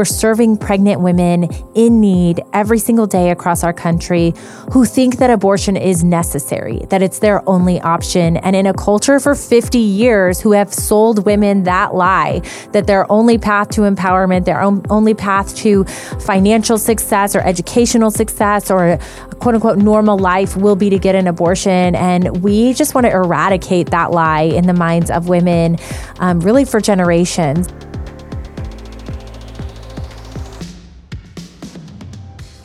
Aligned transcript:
we're 0.00 0.04
serving 0.06 0.56
pregnant 0.56 1.02
women 1.02 1.46
in 1.74 2.00
need 2.00 2.40
every 2.54 2.78
single 2.78 3.06
day 3.06 3.28
across 3.28 3.62
our 3.62 3.74
country 3.74 4.32
who 4.72 4.86
think 4.86 5.18
that 5.18 5.28
abortion 5.28 5.76
is 5.76 6.02
necessary, 6.02 6.78
that 6.88 7.02
it's 7.02 7.18
their 7.18 7.46
only 7.46 7.78
option. 7.82 8.38
And 8.38 8.56
in 8.56 8.64
a 8.64 8.72
culture 8.72 9.20
for 9.20 9.34
50 9.34 9.76
years 9.78 10.40
who 10.40 10.52
have 10.52 10.72
sold 10.72 11.26
women 11.26 11.64
that 11.64 11.94
lie, 11.94 12.40
that 12.72 12.86
their 12.86 13.12
only 13.12 13.36
path 13.36 13.68
to 13.72 13.82
empowerment, 13.82 14.46
their 14.46 14.62
only 14.62 15.12
path 15.12 15.54
to 15.56 15.84
financial 16.24 16.78
success 16.78 17.36
or 17.36 17.40
educational 17.40 18.10
success 18.10 18.70
or 18.70 18.96
quote 19.40 19.54
unquote 19.54 19.76
normal 19.76 20.18
life 20.18 20.56
will 20.56 20.76
be 20.76 20.88
to 20.88 20.98
get 20.98 21.14
an 21.14 21.26
abortion. 21.26 21.94
And 21.94 22.42
we 22.42 22.72
just 22.72 22.94
want 22.94 23.04
to 23.04 23.12
eradicate 23.12 23.90
that 23.90 24.12
lie 24.12 24.44
in 24.44 24.66
the 24.66 24.72
minds 24.72 25.10
of 25.10 25.28
women, 25.28 25.76
um, 26.20 26.40
really 26.40 26.64
for 26.64 26.80
generations. 26.80 27.68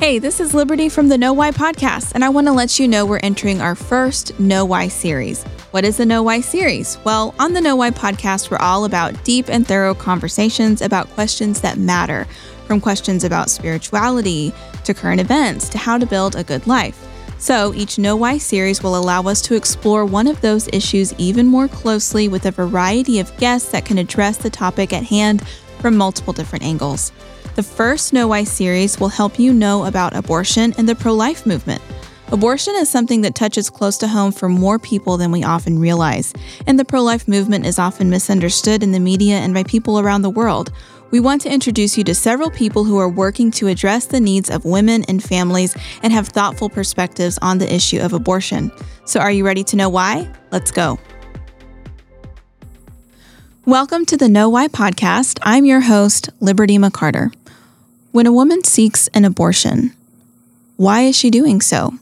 Hey, 0.06 0.20
this 0.20 0.40
is 0.40 0.54
Liberty 0.54 0.88
from 0.88 1.08
the 1.08 1.18
Know 1.18 1.34
Why 1.34 1.50
podcast, 1.50 2.12
and 2.14 2.24
I 2.24 2.30
want 2.30 2.46
to 2.46 2.54
let 2.54 2.78
you 2.78 2.88
know 2.88 3.08
we're 3.08 3.18
entering 3.24 3.60
our 3.60 3.74
first 3.74 4.40
Know 4.40 4.64
Why 4.64 4.88
series. 4.88 5.44
What 5.72 5.84
is 5.84 5.98
the 5.98 6.06
Know 6.06 6.22
Why 6.22 6.42
series? 6.42 7.00
Well, 7.04 7.34
on 7.40 7.54
the 7.54 7.60
Know 7.60 7.76
Why 7.76 7.90
podcast, 7.90 8.52
we're 8.52 8.60
all 8.60 8.86
about 8.86 9.24
deep 9.24 9.50
and 9.50 9.68
thorough 9.68 9.96
conversations 9.96 10.84
about 10.84 11.10
questions 11.16 11.60
that 11.62 11.80
matter, 11.80 12.28
from 12.68 12.80
questions 12.80 13.24
about 13.24 13.50
spirituality 13.50 14.54
to 14.84 14.94
current 14.94 15.22
events 15.22 15.70
to 15.70 15.80
how 15.80 15.98
to 15.98 16.06
build 16.06 16.36
a 16.36 16.44
good 16.44 16.68
life. 16.68 17.04
So, 17.40 17.74
each 17.74 17.98
Know 17.98 18.16
Why 18.16 18.38
series 18.38 18.84
will 18.84 18.98
allow 18.98 19.24
us 19.24 19.42
to 19.42 19.56
explore 19.56 20.06
one 20.06 20.28
of 20.28 20.40
those 20.40 20.68
issues 20.68 21.16
even 21.18 21.48
more 21.48 21.68
closely 21.68 22.28
with 22.28 22.46
a 22.46 22.52
variety 22.52 23.20
of 23.20 23.36
guests 23.38 23.72
that 23.72 23.86
can 23.86 23.98
address 23.98 24.38
the 24.38 24.52
topic 24.52 24.94
at 24.94 25.06
hand 25.06 25.48
from 25.80 25.98
multiple 25.98 26.32
different 26.32 26.64
angles. 26.64 27.12
The 27.56 27.64
first 27.64 28.12
Know 28.12 28.28
Why 28.28 28.44
series 28.44 29.00
will 29.00 29.08
help 29.08 29.40
you 29.40 29.54
know 29.54 29.86
about 29.86 30.14
abortion 30.14 30.74
and 30.78 30.90
the 30.90 30.94
pro 30.94 31.14
life 31.14 31.46
movement. 31.46 31.82
Abortion 32.34 32.76
is 32.76 32.90
something 32.90 33.22
that 33.22 33.34
touches 33.34 33.70
close 33.70 33.98
to 34.00 34.10
home 34.10 34.34
for 34.34 34.50
more 34.50 34.78
people 34.78 35.16
than 35.16 35.32
we 35.32 35.42
often 35.42 35.80
realize, 35.80 36.34
and 36.68 36.78
the 36.78 36.84
pro 36.84 37.02
life 37.02 37.30
movement 37.30 37.66
is 37.66 37.80
often 37.80 38.10
misunderstood 38.10 38.84
in 38.84 38.92
the 38.92 39.00
media 39.00 39.36
and 39.36 39.54
by 39.54 39.64
people 39.64 40.02
around 40.02 40.22
the 40.22 40.30
world. 40.30 40.74
We 41.12 41.22
want 41.22 41.44
to 41.44 41.54
introduce 41.54 41.98
you 41.98 42.04
to 42.04 42.14
several 42.14 42.52
people 42.52 42.84
who 42.84 42.98
are 42.98 43.08
working 43.08 43.52
to 43.52 43.68
address 43.68 44.06
the 44.06 44.20
needs 44.20 44.50
of 44.50 44.66
women 44.66 45.06
and 45.08 45.24
families 45.24 45.78
and 46.04 46.12
have 46.12 46.28
thoughtful 46.28 46.70
perspectives 46.70 47.40
on 47.42 47.58
the 47.58 47.74
issue 47.74 48.02
of 48.02 48.12
abortion. 48.12 48.70
So, 49.06 49.22
are 49.22 49.32
you 49.32 49.46
ready 49.46 49.64
to 49.64 49.78
know 49.78 49.88
why? 49.88 50.30
Let's 50.52 50.72
go. 50.72 51.00
Welcome 53.66 54.06
to 54.06 54.18
the 54.18 54.30
Know 54.30 54.48
Why 54.48 54.68
podcast. 54.68 55.40
I'm 55.42 55.66
your 55.66 55.82
host, 55.82 56.30
Liberty 56.40 56.78
McCarter. 56.78 57.34
When 58.12 58.28
a 58.28 58.32
woman 58.32 58.64
seeks 58.64 59.08
an 59.08 59.26
abortion, 59.26 59.92
why 60.78 61.02
is 61.02 61.18
she 61.18 61.32
doing 61.32 61.62
so? 61.62 61.96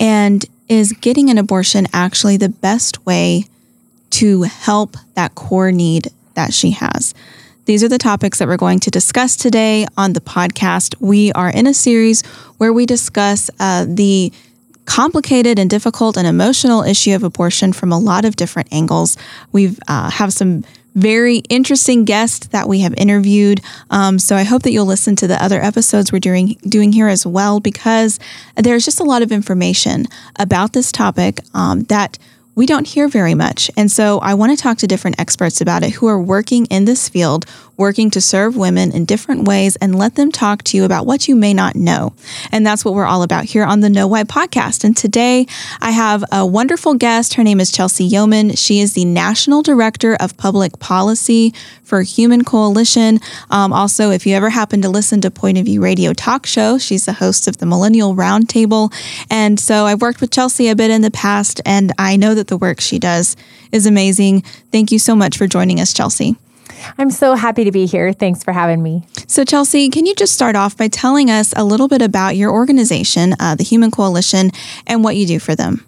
And 0.00 0.44
is 0.68 0.90
getting 0.90 1.30
an 1.30 1.38
abortion 1.38 1.86
actually 1.92 2.38
the 2.38 2.48
best 2.48 3.06
way 3.06 3.44
to 4.10 4.42
help 4.42 4.96
that 5.14 5.36
core 5.36 5.70
need 5.70 6.08
that 6.34 6.52
she 6.52 6.72
has? 6.72 7.14
These 7.66 7.84
are 7.84 7.88
the 7.88 7.96
topics 7.96 8.40
that 8.40 8.48
we're 8.48 8.56
going 8.56 8.80
to 8.80 8.90
discuss 8.90 9.36
today 9.36 9.86
on 9.96 10.14
the 10.14 10.20
podcast. 10.20 10.96
We 11.00 11.30
are 11.34 11.50
in 11.50 11.68
a 11.68 11.74
series 11.74 12.26
where 12.58 12.72
we 12.72 12.84
discuss 12.84 13.48
uh, 13.60 13.86
the 13.88 14.32
complicated 14.86 15.56
and 15.56 15.70
difficult 15.70 16.16
and 16.16 16.26
emotional 16.26 16.82
issue 16.82 17.14
of 17.14 17.22
abortion 17.22 17.72
from 17.72 17.92
a 17.92 17.98
lot 17.98 18.24
of 18.24 18.34
different 18.34 18.72
angles. 18.72 19.16
We 19.52 19.76
uh, 19.86 20.10
have 20.10 20.32
some 20.32 20.64
very 20.94 21.36
interesting 21.48 22.04
guest 22.04 22.50
that 22.52 22.68
we 22.68 22.80
have 22.80 22.94
interviewed. 22.94 23.60
Um, 23.90 24.18
so 24.18 24.36
I 24.36 24.42
hope 24.42 24.62
that 24.62 24.72
you'll 24.72 24.86
listen 24.86 25.16
to 25.16 25.26
the 25.26 25.42
other 25.42 25.60
episodes 25.60 26.12
we're 26.12 26.18
doing 26.18 26.58
doing 26.68 26.92
here 26.92 27.08
as 27.08 27.26
well, 27.26 27.60
because 27.60 28.18
there's 28.56 28.84
just 28.84 29.00
a 29.00 29.04
lot 29.04 29.22
of 29.22 29.32
information 29.32 30.06
about 30.36 30.72
this 30.72 30.92
topic 30.92 31.40
um, 31.54 31.82
that 31.84 32.18
we 32.56 32.66
don't 32.66 32.88
hear 32.88 33.08
very 33.08 33.34
much. 33.34 33.70
And 33.76 33.90
so 33.90 34.18
I 34.18 34.34
want 34.34 34.56
to 34.56 34.62
talk 34.62 34.78
to 34.78 34.86
different 34.86 35.20
experts 35.20 35.60
about 35.60 35.82
it 35.82 35.92
who 35.92 36.08
are 36.08 36.20
working 36.20 36.66
in 36.66 36.84
this 36.84 37.08
field, 37.08 37.46
working 37.80 38.10
to 38.10 38.20
serve 38.20 38.56
women 38.56 38.92
in 38.92 39.06
different 39.06 39.48
ways 39.48 39.74
and 39.76 39.98
let 39.98 40.14
them 40.14 40.30
talk 40.30 40.62
to 40.62 40.76
you 40.76 40.84
about 40.84 41.06
what 41.06 41.26
you 41.26 41.34
may 41.34 41.54
not 41.54 41.74
know. 41.74 42.12
And 42.52 42.64
that's 42.64 42.84
what 42.84 42.92
we're 42.92 43.06
all 43.06 43.22
about 43.22 43.46
here 43.46 43.64
on 43.64 43.80
the 43.80 43.88
Know 43.88 44.06
Why 44.06 44.22
podcast. 44.22 44.84
And 44.84 44.94
today 44.94 45.46
I 45.80 45.90
have 45.90 46.22
a 46.30 46.44
wonderful 46.44 46.94
guest. 46.94 47.34
Her 47.34 47.42
name 47.42 47.58
is 47.58 47.72
Chelsey 47.72 48.08
Youman. 48.08 48.56
She 48.56 48.80
is 48.80 48.92
the 48.92 49.06
National 49.06 49.62
Director 49.62 50.14
of 50.20 50.36
Public 50.36 50.78
Policy 50.78 51.54
for 51.82 52.02
Human 52.02 52.44
Coalition. 52.44 53.18
Um, 53.50 53.72
also, 53.72 54.10
if 54.10 54.26
you 54.26 54.36
ever 54.36 54.50
happen 54.50 54.82
to 54.82 54.90
listen 54.90 55.22
to 55.22 55.30
Point 55.30 55.56
of 55.56 55.64
View 55.64 55.82
Radio 55.82 56.12
Talk 56.12 56.44
Show, 56.44 56.76
she's 56.76 57.06
the 57.06 57.14
host 57.14 57.48
of 57.48 57.56
the 57.56 57.66
Millennial 57.66 58.14
Roundtable. 58.14 58.92
And 59.30 59.58
so 59.58 59.86
I've 59.86 60.02
worked 60.02 60.20
with 60.20 60.30
Chelsey 60.30 60.68
a 60.68 60.76
bit 60.76 60.90
in 60.90 61.00
the 61.00 61.10
past, 61.10 61.62
and 61.64 61.92
I 61.96 62.16
know 62.16 62.34
that 62.34 62.48
the 62.48 62.58
work 62.58 62.80
she 62.80 62.98
does 62.98 63.36
is 63.72 63.86
amazing. 63.86 64.42
Thank 64.70 64.92
you 64.92 64.98
so 64.98 65.16
much 65.16 65.38
for 65.38 65.46
joining 65.46 65.80
us, 65.80 65.94
Chelsey. 65.94 66.36
I'm 66.98 67.10
so 67.10 67.34
happy 67.34 67.64
to 67.64 67.72
be 67.72 67.86
here. 67.86 68.12
Thanks 68.12 68.42
for 68.42 68.52
having 68.52 68.82
me. 68.82 69.04
So, 69.26 69.44
Chelsey, 69.44 69.88
can 69.90 70.06
you 70.06 70.14
just 70.14 70.34
start 70.34 70.56
off 70.56 70.76
by 70.76 70.88
telling 70.88 71.30
us 71.30 71.52
a 71.56 71.64
little 71.64 71.88
bit 71.88 72.02
about 72.02 72.36
your 72.36 72.50
organization, 72.50 73.34
uh, 73.38 73.54
the 73.54 73.64
Human 73.64 73.90
Coalition, 73.90 74.50
and 74.86 75.04
what 75.04 75.16
you 75.16 75.26
do 75.26 75.38
for 75.38 75.54
them? 75.54 75.86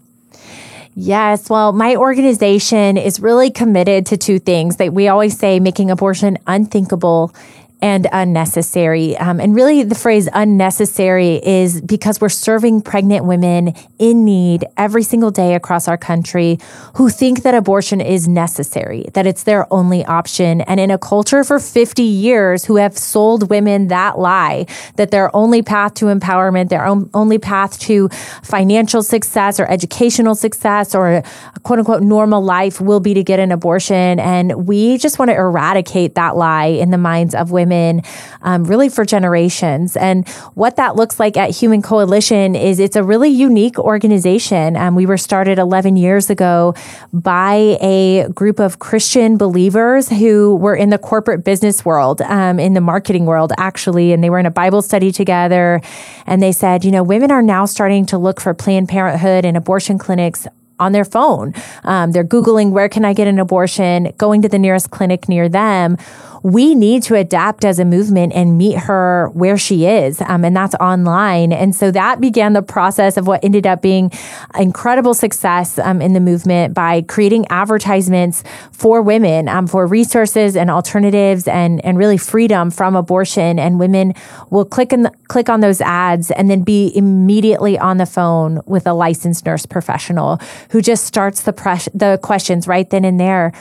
Yes. 0.95 1.49
Well, 1.49 1.73
my 1.73 1.97
organization 1.97 2.99
is 2.99 3.19
really 3.19 3.51
committed 3.51 4.07
to 4.07 4.19
two 4.19 4.39
things 4.39 4.77
that 4.77 4.93
we 4.93 5.09
always 5.09 5.39
say 5.39 5.59
making 5.59 5.91
abortion 5.91 6.37
unthinkable 6.47 7.35
and 7.83 8.07
unnecessary. 8.13 9.17
Um, 9.17 9.41
and 9.41 9.57
really, 9.57 9.83
the 9.83 9.97
phrase 9.97 10.29
unnecessary 10.33 11.45
is 11.45 11.81
because 11.81 12.21
we're 12.21 12.29
serving 12.29 12.83
pregnant 12.83 13.25
women 13.25 13.75
in 13.99 14.25
need 14.25 14.65
every 14.77 15.03
single 15.03 15.33
day 15.33 15.57
across 15.57 15.89
our 15.89 15.99
country 15.99 16.59
who 16.95 17.11
think 17.11 17.43
that 17.43 17.57
abortion 17.57 18.01
is 18.01 18.29
necessary, 18.29 19.07
that 19.15 19.27
it's 19.27 19.43
their 19.43 19.71
only 19.73 20.05
option. 20.05 20.61
And 20.63 20.79
in 20.79 20.93
a 20.93 20.99
culture 20.99 21.43
for 21.43 21.59
50 21.59 22.05
years 22.05 22.65
who 22.65 22.77
have 22.77 22.97
sold 22.97 23.51
women 23.51 23.89
that 23.89 24.17
lie, 24.17 24.67
that 24.95 25.11
their 25.11 25.35
only 25.35 25.63
path 25.63 25.95
to 25.95 26.05
empowerment, 26.05 26.69
their 26.69 26.87
own, 26.87 27.11
only 27.15 27.39
path 27.39 27.81
to 27.81 28.09
financial 28.45 29.03
success 29.03 29.59
or 29.59 29.67
educational 29.67 30.37
success 30.37 30.95
or 30.95 31.23
quote 31.65 31.81
unquote 31.81 32.03
normal 32.03 32.45
life 32.45 32.81
will 32.81 33.01
be 33.01 33.13
to 33.15 33.25
get 33.25 33.41
an 33.41 33.51
abortion. 33.51 34.21
And 34.21 34.69
we 34.69 34.99
just 34.99 35.19
want 35.19 35.31
to 35.31 35.35
eradicate 35.35 36.15
that 36.15 36.37
lie 36.37 36.67
in 36.67 36.93
the 36.93 36.99
minds 36.99 37.35
of 37.35 37.51
women 37.51 37.72
women 37.73 38.03
um, 38.43 38.65
really 38.65 38.89
for 38.89 39.05
generations. 39.05 39.97
And 39.97 40.29
what 40.55 40.77
that 40.77 40.97
looks 40.97 41.19
like 41.19 41.37
at 41.37 41.51
Human 41.51 41.83
Coalition 41.83 42.55
is 42.55 42.79
it's 42.79 42.97
a 42.97 43.03
really 43.03 43.31
unique 43.31 43.79
organization. 43.79 44.77
Um, 44.77 44.95
we 44.95 45.07
were 45.07 45.19
started 45.19 45.59
11 45.59 45.97
years 45.97 46.31
ago 46.31 46.75
by 47.13 47.79
a 47.81 48.29
group 48.31 48.59
of 48.59 48.79
Christian 48.79 49.37
believers 49.37 50.09
who 50.09 50.57
were 50.57 50.77
in 50.77 50.91
the 50.91 50.99
corporate 50.99 51.45
business 51.45 51.85
world, 51.85 52.21
um, 52.23 52.59
in 52.59 52.75
the 52.75 52.81
marketing 52.81 53.27
world, 53.27 53.53
actually. 53.59 54.13
And 54.13 54.23
they 54.23 54.31
were 54.31 54.39
in 54.39 54.47
a 54.47 54.51
Bible 54.51 54.83
study 54.83 55.13
together. 55.13 55.81
And 56.27 56.43
they 56.43 56.53
said, 56.53 56.85
you 56.85 56.91
know, 56.91 57.03
women 57.03 57.31
are 57.31 57.43
now 57.43 57.67
starting 57.67 58.07
to 58.07 58.19
look 58.19 58.41
for 58.41 58.55
Planned 58.55 58.89
Parenthood 58.89 59.45
and 59.45 59.57
abortion 59.57 59.99
clinics 59.99 60.47
on 60.83 60.93
their 60.93 61.05
phone. 61.05 61.55
Um, 61.85 62.11
they're 62.11 62.25
Googling, 62.25 62.73
where 62.73 62.89
can 62.89 63.05
I 63.05 63.15
get 63.15 63.29
an 63.29 63.39
abortion? 63.39 64.13
Going 64.19 64.43
to 64.43 64.49
the 64.49 64.59
nearest 64.59 64.91
clinic 64.91 65.29
near 65.29 65.49
them 65.49 65.97
we 66.43 66.75
need 66.75 67.03
to 67.05 67.15
adapt 67.15 67.65
as 67.65 67.79
a 67.79 67.85
movement 67.85 68.33
and 68.33 68.59
meet 68.59 68.77
her 68.77 69.31
where 69.33 69.57
she 69.57 69.87
is. 69.87 70.21
Um, 70.23 70.45
and 70.45 70.57
that's 70.57 70.75
online. 70.77 71.53
And 71.53 71.75
so 71.75 71.91
that 71.93 72.21
began 72.21 72.53
the 72.53 72.63
process 72.63 73.17
of 73.17 73.27
what 73.27 73.45
ended 73.45 73.67
up 73.67 73.81
being 73.81 74.11
incredible 74.59 75.15
success 75.15 75.79
um, 75.79 76.03
in 76.03 76.13
the 76.13 76.21
movement 76.21 76.75
by 76.75 77.03
creating 77.03 77.47
advertisements 77.49 78.43
for 78.73 79.03
women, 79.03 79.49
um, 79.49 79.67
for 79.67 79.87
resources 79.87 80.57
and 80.57 80.71
alternatives 80.71 81.47
and, 81.47 81.85
and 81.85 81.97
really 81.97 82.19
freedom 82.19 82.71
from 82.71 82.97
abortion. 82.97 83.59
And 83.59 83.79
women 83.79 84.15
will 84.51 84.65
click, 84.65 84.91
the, 84.91 85.13
click 85.29 85.49
on 85.49 85.61
those 85.61 85.81
ads 85.81 86.31
and 86.33 86.51
then 86.51 86.63
be 86.63 86.93
immediately 86.97 87.79
on 87.79 87.99
the 87.99 88.07
phone 88.07 88.61
with 88.67 88.87
a 88.87 88.93
licensed 88.93 89.47
nurse 89.47 89.67
professional 89.67 90.41
who 90.71 90.83
just 90.83 91.05
starts 91.05 91.43
the, 91.43 91.53
pres- 91.53 91.89
the 91.95 92.19
questions 92.23 92.67
right 92.67 92.89
then 92.91 93.05
and 93.05 93.21
there 93.21 93.53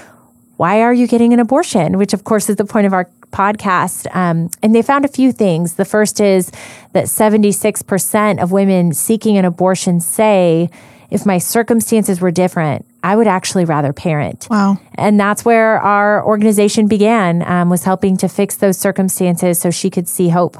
why 0.61 0.81
are 0.83 0.93
you 0.93 1.07
getting 1.07 1.33
an 1.33 1.39
abortion? 1.39 1.97
Which, 1.97 2.13
of 2.13 2.23
course, 2.23 2.47
is 2.47 2.57
the 2.57 2.65
point 2.65 2.85
of 2.85 2.93
our 2.93 3.09
podcast. 3.31 4.05
Um, 4.15 4.51
and 4.61 4.75
they 4.75 4.83
found 4.83 5.05
a 5.05 5.07
few 5.07 5.31
things. 5.31 5.73
The 5.73 5.85
first 5.85 6.21
is 6.21 6.51
that 6.93 7.05
76% 7.05 8.39
of 8.39 8.51
women 8.51 8.93
seeking 8.93 9.39
an 9.39 9.45
abortion 9.45 9.99
say, 9.99 10.69
if 11.09 11.25
my 11.25 11.39
circumstances 11.39 12.21
were 12.21 12.29
different, 12.29 12.85
I 13.01 13.15
would 13.15 13.25
actually 13.25 13.65
rather 13.65 13.91
parent. 13.91 14.47
Wow. 14.51 14.77
And 14.93 15.19
that's 15.19 15.43
where 15.43 15.79
our 15.81 16.23
organization 16.23 16.87
began, 16.87 17.41
um, 17.41 17.71
was 17.71 17.83
helping 17.83 18.15
to 18.17 18.29
fix 18.29 18.55
those 18.57 18.77
circumstances 18.77 19.57
so 19.57 19.71
she 19.71 19.89
could 19.89 20.07
see 20.07 20.29
hope. 20.29 20.57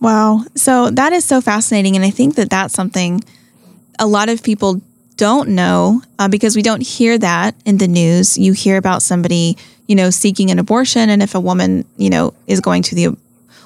Wow. 0.00 0.44
So 0.54 0.90
that 0.90 1.14
is 1.14 1.24
so 1.24 1.40
fascinating. 1.40 1.96
And 1.96 2.04
I 2.04 2.10
think 2.10 2.34
that 2.34 2.50
that's 2.50 2.74
something 2.74 3.24
a 3.98 4.06
lot 4.06 4.28
of 4.28 4.42
people 4.42 4.82
don't 5.20 5.50
know 5.50 6.00
uh, 6.18 6.28
because 6.28 6.56
we 6.56 6.62
don't 6.62 6.80
hear 6.80 7.18
that 7.18 7.54
in 7.66 7.76
the 7.76 7.86
news. 7.86 8.38
You 8.38 8.54
hear 8.54 8.78
about 8.78 9.02
somebody, 9.02 9.58
you 9.86 9.94
know, 9.94 10.08
seeking 10.08 10.50
an 10.50 10.58
abortion, 10.58 11.10
and 11.10 11.22
if 11.22 11.34
a 11.34 11.40
woman, 11.40 11.84
you 11.98 12.08
know, 12.08 12.32
is 12.46 12.60
going 12.60 12.82
to 12.84 12.94
the 12.94 13.14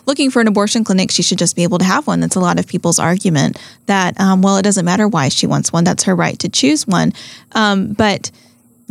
looking 0.05 0.33
for 0.33 0.41
an 0.41 0.49
abortion 0.49 0.83
clinic, 0.83 1.13
she 1.13 1.23
should 1.23 1.39
just 1.39 1.55
be 1.55 1.63
able 1.63 1.79
to 1.79 1.85
have 1.85 2.09
one. 2.09 2.19
That's 2.19 2.35
a 2.35 2.41
lot 2.41 2.59
of 2.59 2.67
people's 2.67 2.99
argument 2.99 3.57
that, 3.87 4.19
um, 4.21 4.43
well, 4.43 4.57
it 4.57 4.63
doesn't 4.63 4.85
matter 4.85 5.07
why 5.07 5.29
she 5.29 5.47
wants 5.47 5.73
one. 5.73 5.85
That's 5.85 6.03
her 6.03 6.17
right 6.17 6.37
to 6.41 6.49
choose 6.49 6.89
one. 6.89 7.13
Um, 7.53 7.93
but 7.93 8.33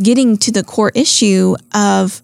getting 0.02 0.38
to 0.38 0.50
the 0.50 0.64
core 0.64 0.90
issue 0.94 1.56
of, 1.74 2.22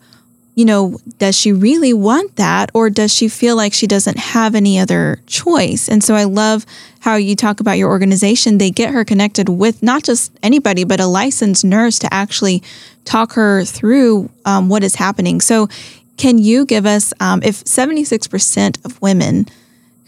you 0.54 0.64
know, 0.64 0.98
does 1.18 1.36
she 1.36 1.52
really 1.52 1.92
want 1.92 2.36
that 2.36 2.70
or 2.74 2.90
does 2.90 3.12
she 3.12 3.28
feel 3.28 3.56
like 3.56 3.72
she 3.72 3.86
doesn't 3.86 4.18
have 4.18 4.54
any 4.54 4.78
other 4.78 5.20
choice? 5.26 5.88
And 5.88 6.02
so 6.02 6.14
I 6.14 6.24
love 6.24 6.66
how 7.00 7.16
you 7.16 7.36
talk 7.36 7.60
about 7.60 7.78
your 7.78 7.88
organization. 7.90 8.58
They 8.58 8.70
get 8.70 8.92
her 8.92 9.04
connected 9.04 9.48
with 9.48 9.82
not 9.82 10.02
just 10.02 10.32
anybody, 10.42 10.84
but 10.84 11.00
a 11.00 11.06
licensed 11.06 11.64
nurse 11.64 11.98
to 12.00 12.12
actually 12.12 12.62
talk 13.04 13.32
her 13.34 13.64
through 13.64 14.30
um, 14.44 14.68
what 14.68 14.82
is 14.82 14.96
happening. 14.96 15.40
So, 15.40 15.68
can 16.16 16.36
you 16.36 16.66
give 16.66 16.84
us, 16.84 17.14
um, 17.18 17.42
if 17.42 17.64
76% 17.64 18.84
of 18.84 19.00
women 19.00 19.46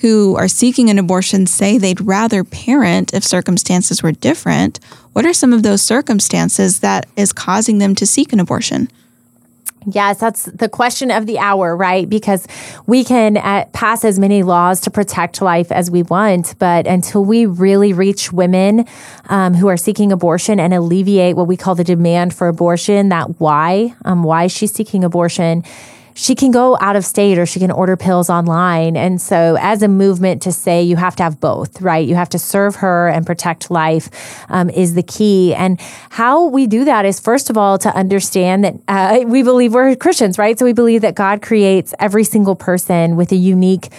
who 0.00 0.36
are 0.36 0.48
seeking 0.48 0.90
an 0.90 0.98
abortion 0.98 1.46
say 1.46 1.78
they'd 1.78 2.02
rather 2.02 2.44
parent 2.44 3.14
if 3.14 3.24
circumstances 3.24 4.02
were 4.02 4.12
different, 4.12 4.78
what 5.14 5.24
are 5.24 5.32
some 5.32 5.54
of 5.54 5.62
those 5.62 5.80
circumstances 5.80 6.80
that 6.80 7.06
is 7.16 7.32
causing 7.32 7.78
them 7.78 7.94
to 7.94 8.04
seek 8.04 8.30
an 8.34 8.40
abortion? 8.40 8.88
Yes, 9.86 10.18
that's 10.18 10.44
the 10.44 10.68
question 10.68 11.10
of 11.10 11.26
the 11.26 11.38
hour, 11.38 11.76
right? 11.76 12.08
Because 12.08 12.46
we 12.86 13.04
can 13.04 13.36
uh, 13.36 13.66
pass 13.72 14.04
as 14.04 14.18
many 14.18 14.42
laws 14.42 14.80
to 14.82 14.90
protect 14.90 15.42
life 15.42 15.72
as 15.72 15.90
we 15.90 16.02
want, 16.02 16.54
but 16.58 16.86
until 16.86 17.24
we 17.24 17.46
really 17.46 17.92
reach 17.92 18.32
women 18.32 18.86
um, 19.28 19.54
who 19.54 19.68
are 19.68 19.76
seeking 19.76 20.12
abortion 20.12 20.60
and 20.60 20.72
alleviate 20.72 21.36
what 21.36 21.46
we 21.46 21.56
call 21.56 21.74
the 21.74 21.84
demand 21.84 22.34
for 22.34 22.48
abortion, 22.48 23.08
that 23.08 23.40
why, 23.40 23.94
um, 24.04 24.22
why 24.22 24.46
she's 24.46 24.72
seeking 24.72 25.04
abortion, 25.04 25.64
she 26.14 26.34
can 26.34 26.50
go 26.50 26.76
out 26.80 26.96
of 26.96 27.04
state 27.04 27.38
or 27.38 27.46
she 27.46 27.58
can 27.58 27.70
order 27.70 27.96
pills 27.96 28.28
online. 28.28 28.96
And 28.96 29.20
so, 29.20 29.56
as 29.60 29.82
a 29.82 29.88
movement 29.88 30.42
to 30.42 30.52
say 30.52 30.82
you 30.82 30.96
have 30.96 31.16
to 31.16 31.22
have 31.22 31.40
both, 31.40 31.80
right? 31.80 32.06
You 32.06 32.14
have 32.14 32.28
to 32.30 32.38
serve 32.38 32.76
her 32.76 33.08
and 33.08 33.26
protect 33.26 33.70
life 33.70 34.08
um, 34.48 34.70
is 34.70 34.94
the 34.94 35.02
key. 35.02 35.54
And 35.54 35.80
how 36.10 36.46
we 36.46 36.66
do 36.66 36.84
that 36.84 37.04
is, 37.04 37.20
first 37.20 37.50
of 37.50 37.56
all, 37.56 37.78
to 37.78 37.94
understand 37.94 38.64
that 38.64 38.74
uh, 38.88 39.20
we 39.26 39.42
believe 39.42 39.74
we're 39.74 39.94
Christians, 39.96 40.38
right? 40.38 40.58
So, 40.58 40.64
we 40.64 40.72
believe 40.72 41.02
that 41.02 41.14
God 41.14 41.42
creates 41.42 41.94
every 41.98 42.24
single 42.24 42.56
person 42.56 43.16
with 43.16 43.32
a 43.32 43.36
unique 43.36 43.90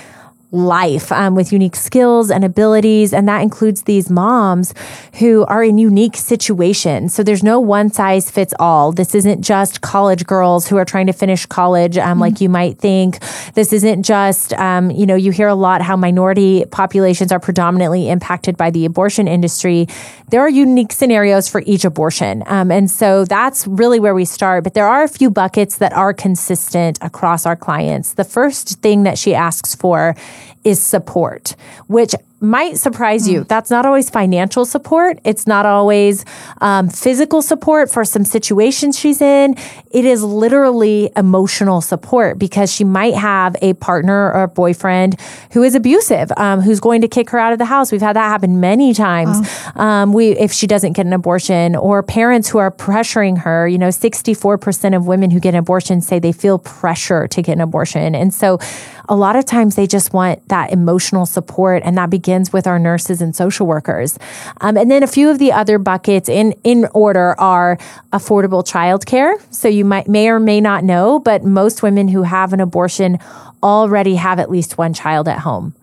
life 0.54 1.12
um, 1.12 1.36
with 1.36 1.52
unique 1.52 1.76
skills 1.76 2.30
and 2.30 2.46
abilities. 2.46 3.12
And 3.12 3.28
that 3.28 3.42
includes 3.42 3.84
these 3.84 4.10
moms 4.10 4.74
who 5.16 5.44
are 5.46 5.64
in 5.64 5.78
unique 5.78 6.16
situations. 6.16 7.14
So 7.14 7.24
there's 7.24 7.44
no 7.44 7.60
one 7.60 7.92
size 7.92 8.30
fits 8.30 8.54
all. 8.60 8.92
This 8.92 9.16
isn't 9.16 9.42
just 9.42 9.82
college 9.82 10.26
girls 10.26 10.68
who 10.68 10.78
are 10.78 10.86
trying 10.86 11.08
to 11.08 11.14
finish 11.14 11.46
college, 11.48 11.98
um, 11.98 12.12
mm-hmm. 12.12 12.22
like 12.22 12.40
you 12.40 12.50
might 12.50 12.78
think. 12.78 13.20
This 13.56 13.74
isn't 13.74 14.04
just, 14.04 14.54
um, 14.54 14.92
you 14.92 15.06
know, 15.06 15.16
you 15.16 15.32
hear 15.32 15.48
a 15.48 15.56
lot 15.56 15.82
how 15.82 15.98
minority 15.98 16.66
populations 16.72 17.32
are 17.32 17.40
predominantly 17.40 18.10
impacted 18.10 18.56
by 18.56 18.70
the 18.70 18.86
abortion 18.86 19.28
industry. 19.28 19.88
There 20.30 20.42
are 20.42 20.50
unique 20.50 20.92
scenarios 20.92 21.50
for 21.50 21.64
each 21.66 21.84
abortion. 21.84 22.44
Um, 22.46 22.72
and 22.72 22.90
so 22.90 23.26
that's 23.26 23.66
really 23.66 24.00
where 24.00 24.14
we 24.14 24.26
start. 24.26 24.64
But 24.64 24.76
there 24.76 24.88
are 24.88 25.04
a 25.04 25.08
few 25.08 25.32
buckets 25.32 25.78
that 25.78 25.94
are 25.94 26.14
consistent 26.14 27.00
across 27.02 27.46
our 27.46 27.56
clients. 27.56 28.14
The 28.14 28.24
first 28.24 28.80
thing 28.82 29.04
that 29.04 29.18
she 29.18 29.34
asks 29.34 29.74
for 29.74 30.16
is 30.64 30.82
support, 30.82 31.56
which 31.88 32.16
might 32.40 32.78
surprise 32.78 33.26
you. 33.26 33.40
Hmm. 33.40 33.48
That's 33.48 33.70
not 33.70 33.86
always 33.86 34.10
financial 34.10 34.66
support. 34.66 35.18
It's 35.24 35.48
not 35.48 35.66
always 35.66 36.26
um, 36.60 36.90
physical 36.90 37.42
support 37.42 37.90
for 37.90 38.04
some 38.04 38.26
situations 38.26 39.00
she's 39.00 39.22
in. 39.22 39.56
It 39.92 40.04
is 40.04 40.22
literally 40.22 41.10
emotional 41.16 41.80
support 41.80 42.38
because 42.38 42.70
she 42.70 42.84
might 42.84 43.14
have 43.14 43.56
a 43.62 43.76
partner 43.76 44.34
or 44.34 44.48
boyfriend 44.48 45.22
who 45.54 45.64
is 45.64 45.74
abusive, 45.74 46.34
um, 46.36 46.60
who's 46.60 46.82
going 46.82 47.00
to 47.00 47.08
kick 47.08 47.30
her 47.30 47.40
out 47.40 47.54
of 47.54 47.60
the 47.60 47.66
house. 47.66 47.94
We've 47.94 48.02
had 48.02 48.18
that 48.18 48.28
happen 48.28 48.60
many 48.60 48.94
times. 48.94 49.38
Oh. 49.78 49.82
Um, 49.82 50.12
we, 50.12 50.32
if 50.32 50.52
she 50.52 50.68
doesn't 50.68 50.94
get 50.94 51.06
an 51.06 51.14
abortion, 51.14 51.78
or 51.78 52.04
parents 52.04 52.50
who 52.50 52.58
are 52.58 52.72
pressuring 52.72 53.38
her. 53.38 53.70
You 53.70 53.78
know, 53.78 53.92
sixty-four 53.92 54.58
percent 54.58 54.96
of 54.96 55.08
women 55.08 55.32
who 55.32 55.40
get 55.40 55.54
an 55.54 55.60
abortion 55.60 56.02
say 56.02 56.20
they 56.20 56.34
feel 56.34 56.60
pressure 56.60 57.28
to 57.30 57.42
get 57.42 57.54
an 57.54 57.62
abortion, 57.62 58.16
and 58.16 58.34
so 58.34 58.60
a 59.10 59.16
lot 59.16 59.36
of 59.36 59.46
times 59.46 59.76
they 59.76 59.88
just 59.88 60.14
want 60.14 60.48
that 60.50 60.72
emotional 60.72 61.26
support, 61.26 61.84
and 61.86 61.98
that 61.98 62.10
begins 62.10 62.54
with 62.54 62.68
our 62.68 62.80
nurses 62.80 63.22
and 63.22 63.36
social 63.36 63.68
workers. 63.68 64.18
Um, 64.62 64.78
and 64.78 64.90
then 64.90 65.04
a 65.04 65.08
few 65.08 65.30
of 65.30 65.40
the 65.40 65.52
other 65.52 65.78
buckets 65.78 66.30
in 66.30 66.54
in 66.64 66.88
order 66.94 67.40
are 67.40 67.78
affordable 68.12 68.64
childcare. 68.64 69.42
So 69.54 69.68
you 69.68 69.86
might 69.86 70.08
may 70.08 70.30
or 70.30 70.40
may 70.40 70.62
not 70.62 70.84
know, 70.84 71.20
but 71.20 71.44
most 71.44 71.84
women 71.84 72.08
who 72.08 72.24
have 72.24 72.54
an 72.54 72.60
abortion 72.60 73.20
already 73.62 74.16
have 74.16 74.40
at 74.40 74.50
least 74.50 74.78
one 74.78 74.94
child 74.94 75.28
at 75.28 75.40
home. 75.40 75.74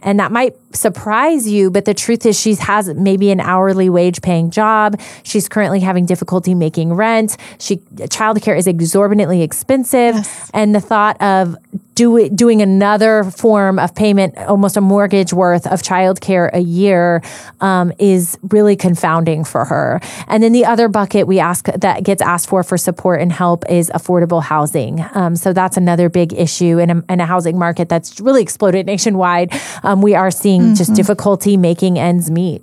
And 0.00 0.20
that 0.20 0.30
might 0.30 0.54
surprise 0.74 1.48
you, 1.48 1.70
but 1.70 1.84
the 1.84 1.94
truth 1.94 2.24
is 2.24 2.38
she 2.38 2.54
has 2.54 2.88
maybe 2.94 3.30
an 3.30 3.40
hourly 3.40 3.90
wage 3.90 4.22
paying 4.22 4.50
job. 4.50 5.00
She's 5.24 5.48
currently 5.48 5.80
having 5.80 6.06
difficulty 6.06 6.54
making 6.54 6.92
rent. 6.92 7.36
She 7.58 7.78
childcare 7.78 8.56
is 8.56 8.68
exorbitantly 8.68 9.42
expensive. 9.42 10.14
Yes. 10.14 10.50
And 10.54 10.72
the 10.74 10.80
thought 10.80 11.20
of 11.20 11.56
do, 11.98 12.28
doing 12.28 12.62
another 12.62 13.24
form 13.24 13.78
of 13.78 13.92
payment, 13.94 14.38
almost 14.38 14.76
a 14.76 14.80
mortgage 14.80 15.32
worth 15.32 15.66
of 15.66 15.82
childcare 15.82 16.48
a 16.54 16.60
year, 16.60 17.22
um, 17.60 17.92
is 17.98 18.38
really 18.50 18.76
confounding 18.76 19.42
for 19.42 19.64
her. 19.64 20.00
And 20.28 20.42
then 20.42 20.52
the 20.52 20.64
other 20.64 20.88
bucket 20.88 21.26
we 21.26 21.40
ask 21.40 21.66
that 21.66 22.04
gets 22.04 22.22
asked 22.22 22.48
for 22.48 22.62
for 22.62 22.78
support 22.78 23.20
and 23.20 23.32
help 23.32 23.64
is 23.68 23.90
affordable 23.90 24.42
housing. 24.42 25.04
Um, 25.14 25.34
so 25.34 25.52
that's 25.52 25.76
another 25.76 26.08
big 26.08 26.32
issue 26.32 26.78
in 26.78 26.90
a, 26.90 27.04
in 27.08 27.20
a, 27.20 27.26
housing 27.26 27.58
market 27.58 27.88
that's 27.88 28.20
really 28.20 28.42
exploded 28.42 28.86
nationwide. 28.86 29.52
Um, 29.82 30.00
we 30.00 30.14
are 30.14 30.30
seeing 30.30 30.62
mm-hmm. 30.62 30.74
just 30.74 30.94
difficulty 30.94 31.56
making 31.56 31.98
ends 31.98 32.30
meet. 32.30 32.62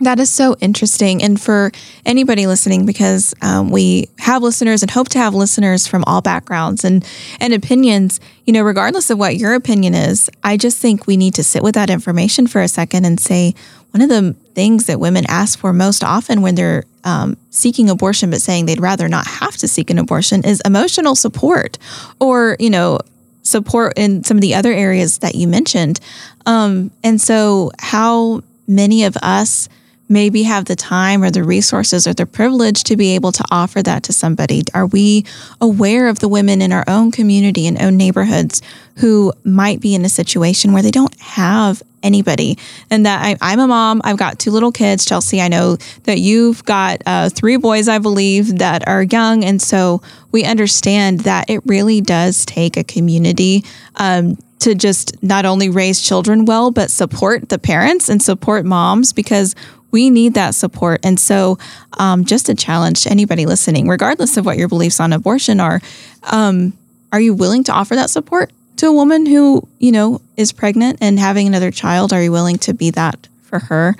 That 0.00 0.20
is 0.20 0.30
so 0.30 0.54
interesting. 0.60 1.22
And 1.24 1.40
for 1.40 1.72
anybody 2.06 2.46
listening, 2.46 2.86
because 2.86 3.34
um, 3.42 3.70
we 3.70 4.08
have 4.18 4.42
listeners 4.42 4.82
and 4.82 4.90
hope 4.90 5.08
to 5.10 5.18
have 5.18 5.34
listeners 5.34 5.88
from 5.88 6.04
all 6.06 6.20
backgrounds 6.20 6.84
and, 6.84 7.04
and 7.40 7.52
opinions, 7.52 8.20
you 8.46 8.52
know, 8.52 8.62
regardless 8.62 9.10
of 9.10 9.18
what 9.18 9.36
your 9.36 9.54
opinion 9.54 9.94
is, 9.94 10.30
I 10.44 10.56
just 10.56 10.78
think 10.78 11.06
we 11.06 11.16
need 11.16 11.34
to 11.34 11.42
sit 11.42 11.64
with 11.64 11.74
that 11.74 11.90
information 11.90 12.46
for 12.46 12.60
a 12.60 12.68
second 12.68 13.06
and 13.06 13.18
say, 13.18 13.54
one 13.90 14.02
of 14.02 14.10
the 14.10 14.34
things 14.54 14.86
that 14.86 15.00
women 15.00 15.24
ask 15.28 15.58
for 15.58 15.72
most 15.72 16.04
often 16.04 16.42
when 16.42 16.54
they're 16.54 16.84
um, 17.04 17.36
seeking 17.50 17.88
abortion, 17.88 18.30
but 18.30 18.40
saying 18.40 18.66
they'd 18.66 18.80
rather 18.80 19.08
not 19.08 19.26
have 19.26 19.56
to 19.56 19.66
seek 19.66 19.90
an 19.90 19.98
abortion, 19.98 20.44
is 20.44 20.60
emotional 20.64 21.16
support 21.16 21.78
or, 22.20 22.56
you 22.60 22.70
know, 22.70 22.98
support 23.42 23.94
in 23.96 24.22
some 24.24 24.36
of 24.36 24.42
the 24.42 24.54
other 24.54 24.72
areas 24.72 25.18
that 25.18 25.34
you 25.34 25.48
mentioned. 25.48 26.00
Um, 26.44 26.90
and 27.02 27.20
so, 27.20 27.72
how 27.78 28.42
many 28.66 29.04
of 29.04 29.16
us 29.16 29.68
maybe 30.08 30.42
have 30.44 30.64
the 30.64 30.76
time 30.76 31.22
or 31.22 31.30
the 31.30 31.44
resources 31.44 32.06
or 32.06 32.14
the 32.14 32.26
privilege 32.26 32.84
to 32.84 32.96
be 32.96 33.14
able 33.14 33.32
to 33.32 33.44
offer 33.50 33.82
that 33.82 34.02
to 34.04 34.12
somebody? 34.12 34.62
Are 34.74 34.86
we 34.86 35.24
aware 35.60 36.08
of 36.08 36.18
the 36.18 36.28
women 36.28 36.62
in 36.62 36.72
our 36.72 36.84
own 36.88 37.10
community 37.10 37.66
and 37.66 37.80
own 37.80 37.96
neighborhoods 37.96 38.62
who 38.96 39.32
might 39.44 39.80
be 39.80 39.94
in 39.94 40.04
a 40.04 40.08
situation 40.08 40.72
where 40.72 40.82
they 40.82 40.90
don't 40.90 41.18
have 41.20 41.82
anybody? 42.02 42.58
And 42.90 43.06
that 43.06 43.38
I, 43.40 43.52
am 43.52 43.60
a 43.60 43.66
mom, 43.66 44.00
I've 44.04 44.16
got 44.16 44.38
two 44.38 44.50
little 44.50 44.72
kids. 44.72 45.04
Chelsey, 45.04 45.40
I 45.40 45.48
know 45.48 45.76
that 46.04 46.18
you've 46.18 46.64
got 46.64 47.02
uh, 47.06 47.28
three 47.28 47.56
boys, 47.56 47.88
I 47.88 47.98
believe, 47.98 48.58
that 48.58 48.86
are 48.88 49.02
young. 49.02 49.44
And 49.44 49.60
so 49.60 50.02
we 50.32 50.44
understand 50.44 51.20
that 51.20 51.50
it 51.50 51.60
really 51.66 52.00
does 52.00 52.44
take 52.44 52.76
a 52.76 52.84
community 52.84 53.64
um, 53.96 54.36
to 54.60 54.74
just 54.74 55.22
not 55.22 55.44
only 55.44 55.68
raise 55.68 56.00
children 56.00 56.44
well, 56.44 56.70
but 56.70 56.90
support 56.90 57.48
the 57.48 57.58
parents 57.58 58.08
and 58.08 58.22
support 58.22 58.64
moms 58.64 59.12
because 59.12 59.54
we 59.90 60.10
need 60.10 60.34
that 60.34 60.54
support. 60.54 61.00
And 61.02 61.18
so, 61.18 61.58
um, 61.98 62.24
just 62.24 62.48
a 62.48 62.54
challenge 62.54 63.04
to 63.04 63.10
anybody 63.10 63.46
listening, 63.46 63.88
regardless 63.88 64.36
of 64.36 64.44
what 64.44 64.58
your 64.58 64.68
beliefs 64.68 65.00
on 65.00 65.12
abortion 65.12 65.60
are, 65.60 65.80
um, 66.24 66.76
are 67.12 67.20
you 67.20 67.34
willing 67.34 67.64
to 67.64 67.72
offer 67.72 67.94
that 67.94 68.10
support 68.10 68.52
to 68.76 68.86
a 68.86 68.92
woman 68.92 69.26
who, 69.26 69.66
you 69.78 69.92
know, 69.92 70.20
is 70.36 70.52
pregnant 70.52 70.98
and 71.00 71.18
having 71.18 71.46
another 71.46 71.70
child? 71.70 72.12
Are 72.12 72.22
you 72.22 72.32
willing 72.32 72.58
to 72.58 72.74
be 72.74 72.90
that 72.90 73.28
for 73.42 73.58
her? 73.60 73.96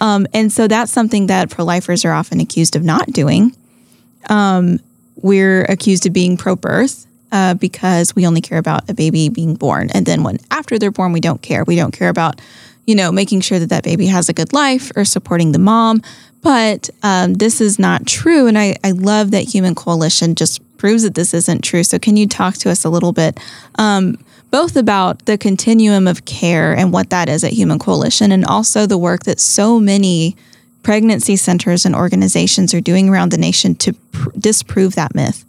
Um, 0.00 0.26
and 0.32 0.52
so 0.52 0.68
that's 0.68 0.92
something 0.92 1.26
that 1.26 1.50
pro 1.50 1.64
lifers 1.64 2.04
are 2.04 2.12
often 2.12 2.40
accused 2.40 2.76
of 2.76 2.84
not 2.84 3.06
doing. 3.08 3.54
Um, 4.28 4.78
we're 5.16 5.64
accused 5.64 6.06
of 6.06 6.12
being 6.12 6.36
pro 6.36 6.56
birth. 6.56 7.06
Uh, 7.32 7.54
because 7.54 8.14
we 8.14 8.26
only 8.26 8.42
care 8.42 8.58
about 8.58 8.88
a 8.90 8.94
baby 8.94 9.30
being 9.30 9.54
born. 9.54 9.88
And 9.94 10.04
then 10.04 10.22
when 10.22 10.36
after 10.50 10.78
they're 10.78 10.90
born, 10.90 11.12
we 11.12 11.20
don't 11.20 11.40
care. 11.40 11.64
We 11.64 11.76
don't 11.76 11.90
care 11.90 12.10
about 12.10 12.38
you 12.86 12.94
know, 12.94 13.12
making 13.12 13.40
sure 13.40 13.58
that 13.58 13.68
that 13.68 13.84
baby 13.84 14.06
has 14.06 14.28
a 14.28 14.32
good 14.32 14.52
life 14.52 14.90
or 14.96 15.04
supporting 15.04 15.52
the 15.52 15.58
mom. 15.58 16.02
But 16.42 16.90
um, 17.02 17.34
this 17.34 17.60
is 17.60 17.78
not 17.78 18.06
true. 18.06 18.48
And 18.48 18.58
I, 18.58 18.76
I 18.82 18.90
love 18.90 19.30
that 19.30 19.42
Human 19.54 19.74
Coalition 19.74 20.34
just 20.34 20.60
proves 20.76 21.04
that 21.04 21.14
this 21.14 21.32
isn't 21.32 21.62
true. 21.62 21.84
So, 21.84 21.98
can 21.98 22.16
you 22.16 22.26
talk 22.26 22.54
to 22.54 22.70
us 22.70 22.84
a 22.84 22.90
little 22.90 23.12
bit, 23.12 23.38
um, 23.76 24.18
both 24.50 24.76
about 24.76 25.24
the 25.26 25.38
continuum 25.38 26.08
of 26.08 26.24
care 26.24 26.74
and 26.76 26.92
what 26.92 27.10
that 27.10 27.28
is 27.28 27.44
at 27.44 27.52
Human 27.52 27.78
Coalition, 27.78 28.32
and 28.32 28.44
also 28.44 28.86
the 28.86 28.98
work 28.98 29.22
that 29.22 29.38
so 29.38 29.78
many 29.78 30.36
pregnancy 30.82 31.36
centers 31.36 31.86
and 31.86 31.94
organizations 31.94 32.74
are 32.74 32.80
doing 32.80 33.08
around 33.08 33.30
the 33.30 33.38
nation 33.38 33.76
to 33.76 33.92
pr- 33.92 34.30
disprove 34.36 34.96
that 34.96 35.14
myth? 35.14 35.44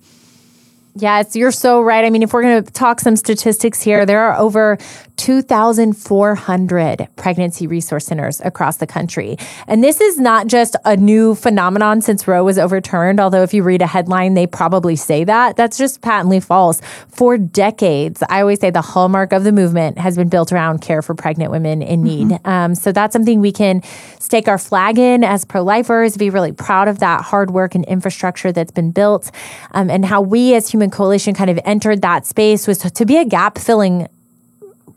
Yes, 0.96 1.36
you're 1.36 1.52
so 1.52 1.82
right. 1.82 2.06
I 2.06 2.12
mean, 2.12 2.22
if 2.22 2.34
we're 2.34 2.44
going 2.44 2.64
to 2.64 2.72
talk 2.72 3.00
some 3.00 3.16
statistics 3.16 3.82
here, 3.82 4.06
there 4.06 4.22
are 4.22 4.38
over 4.38 4.78
2,400 5.18 7.08
pregnancy 7.16 7.66
resource 7.68 8.06
centers 8.06 8.42
across 8.42 8.78
the 8.78 8.88
country. 8.88 9.38
And 9.68 9.84
this 9.84 10.02
is 10.02 10.20
not 10.20 10.48
just 10.48 10.76
a 10.86 10.96
new 10.98 11.34
phenomenon 11.36 12.02
since 12.02 12.28
Roe 12.28 12.44
was 12.44 12.58
overturned, 12.60 13.20
although 13.20 13.42
if 13.44 13.54
you 13.54 13.64
read 13.64 13.82
a 13.82 13.88
headline, 13.88 14.34
they 14.34 14.46
probably 14.46 14.96
say 14.96 15.24
that. 15.24 15.56
That's 15.56 15.78
just 15.78 16.02
patently 16.02 16.40
false. 16.40 16.82
For 17.08 17.38
decades, 17.38 18.22
I 18.30 18.42
always 18.42 18.60
say 18.60 18.70
the 18.70 18.82
hallmark 18.82 19.34
of 19.34 19.44
the 19.44 19.52
movement 19.52 19.98
has 19.98 20.16
been 20.16 20.30
built 20.30 20.52
around 20.52 20.82
care 20.82 21.02
for 21.02 21.16
pregnant 21.16 21.52
women 21.52 21.82
in 21.82 22.04
need. 22.04 22.28
Mm-hmm. 22.28 22.48
Um, 22.48 22.76
so 22.76 22.92
that's 22.92 23.14
something 23.14 23.40
we 23.40 23.52
can 23.52 23.82
stake 24.20 24.48
our 24.48 24.58
flag 24.58 25.00
in 25.00 25.24
as 25.24 25.46
pro 25.46 25.64
lifers, 25.64 26.18
be 26.18 26.30
really 26.30 26.52
proud 26.52 26.88
of 26.88 27.00
that 27.00 27.22
hard 27.22 27.52
work 27.52 27.76
and 27.76 27.86
infrastructure 27.86 28.52
that's 28.52 28.72
been 28.72 28.92
built, 28.92 29.32
um, 29.72 29.90
and 29.90 30.06
how 30.06 30.22
we 30.22 30.54
as 30.56 30.70
Human 30.70 30.83
Coalition 30.92 31.34
kind 31.34 31.50
of 31.50 31.60
entered 31.66 32.02
that 32.02 32.26
space 32.26 32.68
was 32.68 32.78
to 32.80 33.06
be 33.06 33.18
a 33.18 33.26
gap 33.26 33.58
filling 33.58 34.08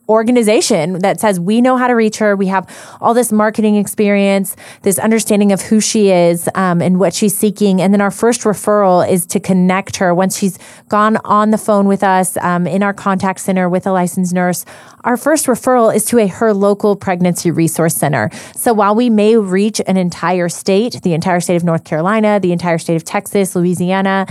organization 0.09 0.99
that 1.01 1.21
says 1.21 1.41
we 1.41 1.61
know 1.61 1.77
how 1.77 1.87
to 1.87 1.95
reach 1.95 2.19
her. 2.19 2.37
We 2.37 2.47
have 2.47 2.69
all 3.01 3.15
this 3.15 3.33
marketing 3.33 3.77
experience, 3.77 4.57
this 4.83 4.99
understanding 4.99 5.53
of 5.53 5.61
who 5.63 5.81
she 5.81 6.11
is 6.11 6.49
um, 6.55 6.81
and 6.81 6.99
what 6.99 7.15
she's 7.15 7.37
seeking. 7.37 7.81
And 7.81 7.93
then 7.93 8.01
our 8.01 8.11
first 8.11 8.43
referral 8.43 9.09
is 9.09 9.27
to 9.27 9.41
connect 9.41 9.97
her 9.97 10.15
once 10.15 10.39
she's 10.39 10.59
gone 10.89 11.17
on 11.25 11.51
the 11.51 11.59
phone 11.59 11.87
with 11.87 12.03
us 12.03 12.37
um, 12.39 12.67
in 12.67 12.83
our 12.83 12.95
contact 12.95 13.41
center 13.41 13.69
with 13.69 13.87
a 13.87 13.93
licensed 13.93 14.33
nurse. 14.33 14.65
Our 15.05 15.17
first 15.17 15.47
referral 15.47 15.95
is 15.95 16.05
to 16.07 16.19
a 16.19 16.27
her 16.27 16.53
local 16.53 16.97
pregnancy 16.97 17.51
resource 17.51 17.95
center. 17.95 18.31
So 18.57 18.73
while 18.73 18.95
we 18.95 19.09
may 19.09 19.37
reach 19.37 19.81
an 19.87 19.97
entire 19.97 20.49
state, 20.49 21.01
the 21.03 21.15
entire 21.15 21.41
state 21.41 21.57
of 21.57 21.65
North 21.65 21.85
Carolina, 21.85 22.41
the 22.41 22.53
entire 22.53 22.79
state 22.79 22.97
of 22.97 23.05
Texas, 23.05 23.55
Louisiana, 23.55 24.27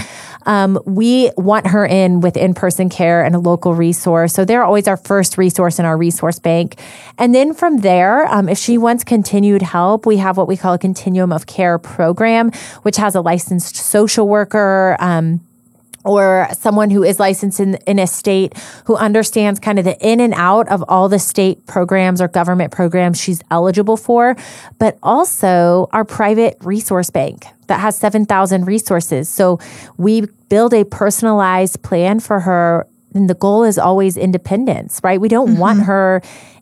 um, 0.45 0.79
we 0.85 1.31
want 1.37 1.67
her 1.67 1.85
in 1.85 2.19
with 2.19 2.37
in 2.37 2.53
person 2.53 2.89
care 2.89 3.23
and 3.23 3.35
a 3.35 3.39
local 3.39 3.73
resource. 3.73 4.33
So 4.33 4.45
they're 4.45 4.63
always 4.63 4.87
our 4.87 4.97
first 4.97 5.37
resource 5.37 5.64
in 5.79 5.85
our 5.85 5.97
resource 5.97 6.39
bank. 6.39 6.79
And 7.17 7.33
then 7.33 7.53
from 7.53 7.77
there, 7.77 8.25
um, 8.27 8.47
if 8.47 8.57
she 8.57 8.77
wants 8.77 9.03
continued 9.03 9.61
help, 9.61 10.05
we 10.05 10.17
have 10.17 10.37
what 10.37 10.47
we 10.47 10.57
call 10.57 10.73
a 10.73 10.79
continuum 10.79 11.31
of 11.31 11.45
care 11.47 11.77
program, 11.77 12.51
which 12.83 12.97
has 12.97 13.15
a 13.15 13.21
licensed 13.21 13.75
social 13.75 14.27
worker. 14.27 14.95
Um, 14.99 15.41
or 16.05 16.47
someone 16.53 16.91
who 16.91 17.03
is 17.03 17.19
licensed 17.19 17.59
in, 17.59 17.75
in 17.87 17.99
a 17.99 18.07
state 18.07 18.53
who 18.85 18.95
understands 18.95 19.59
kind 19.59 19.79
of 19.79 19.85
the 19.85 19.97
in 20.07 20.21
and 20.21 20.33
out 20.35 20.69
of 20.69 20.83
all 20.87 21.09
the 21.09 21.19
state 21.19 21.65
programs 21.65 22.21
or 22.21 22.27
government 22.27 22.71
programs 22.71 23.19
she's 23.19 23.41
eligible 23.51 23.97
for, 23.97 24.37
but 24.77 24.97
also 25.01 25.89
our 25.91 26.05
private 26.05 26.57
resource 26.61 27.09
bank 27.09 27.47
that 27.67 27.79
has 27.79 27.97
7,000 27.97 28.65
resources. 28.65 29.27
So 29.27 29.59
we 29.97 30.27
build 30.49 30.73
a 30.73 30.85
personalized 30.85 31.81
plan 31.81 32.19
for 32.19 32.41
her. 32.41 32.87
And 33.15 33.29
the 33.29 33.33
goal 33.33 33.63
is 33.63 33.79
always 33.79 34.17
independence, 34.17 34.99
right? 35.01 35.19
We 35.19 35.29
don't 35.29 35.51
mm-hmm. 35.51 35.59
want 35.59 35.83
her 35.83 36.21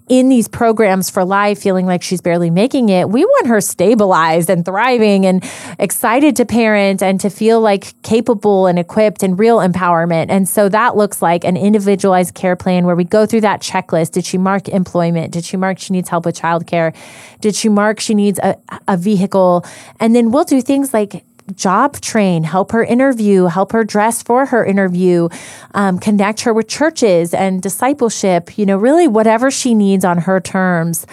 in 0.10 0.28
these 0.30 0.48
programs 0.48 1.10
for 1.10 1.24
life 1.24 1.62
feeling 1.62 1.86
like 1.86 2.04
she's 2.04 2.20
barely 2.22 2.50
making 2.50 2.90
it. 2.90 3.10
We 3.10 3.24
want 3.24 3.48
her 3.48 3.62
stabilized 3.62 4.50
and 4.50 4.66
thriving 4.66 5.26
and 5.26 5.44
excited 5.80 6.36
to 6.36 6.46
parent 6.46 7.02
and 7.02 7.20
to 7.22 7.30
feel 7.30 7.62
like 7.62 8.00
capable 8.04 8.68
and 8.68 8.78
equipped 8.78 9.24
and 9.24 9.40
real 9.40 9.60
empowerment. 9.60 10.28
And 10.30 10.48
so 10.48 10.68
that 10.70 10.98
looks 10.98 11.22
like 11.22 11.46
an 11.46 11.56
individualized 11.56 12.36
care 12.36 12.56
plan 12.56 12.86
where 12.86 12.98
we 12.98 13.06
go 13.06 13.26
through 13.26 13.42
that 13.42 13.62
checklist. 13.62 14.12
Did 14.12 14.26
she 14.26 14.38
mark 14.38 14.68
employment? 14.68 15.32
Did 15.32 15.46
she 15.46 15.56
mark 15.56 15.80
she 15.80 15.94
needs 15.94 16.10
help 16.10 16.26
with 16.26 16.38
childcare? 16.38 16.94
Did 17.40 17.56
she 17.56 17.70
mark 17.70 18.00
she 18.00 18.14
needs 18.14 18.40
a, 18.40 18.58
a 18.88 18.98
vehicle? 18.98 19.66
And 20.02 20.14
then 20.14 20.32
we'll 20.32 20.44
do 20.44 20.62
things 20.62 20.94
like 20.94 21.24
job 21.56 22.00
train, 22.02 22.44
help 22.44 22.72
her 22.72 22.84
interview, 22.84 23.46
help 23.46 23.72
her 23.72 23.84
dress 23.84 24.24
for 24.24 24.46
her 24.46 24.66
interview, 24.66 25.30
um, 25.74 26.00
connect 26.00 26.42
her 26.42 26.54
with 26.54 26.68
churches 26.68 27.34
and 27.34 27.62
discipleship, 27.62 28.58
you 28.58 28.66
know, 28.66 28.78
really 28.78 29.08
whatever 29.08 29.52
she 29.52 29.74
needs 29.74 30.06
on 30.06 30.20
her 30.20 30.40
terms. 30.40 31.06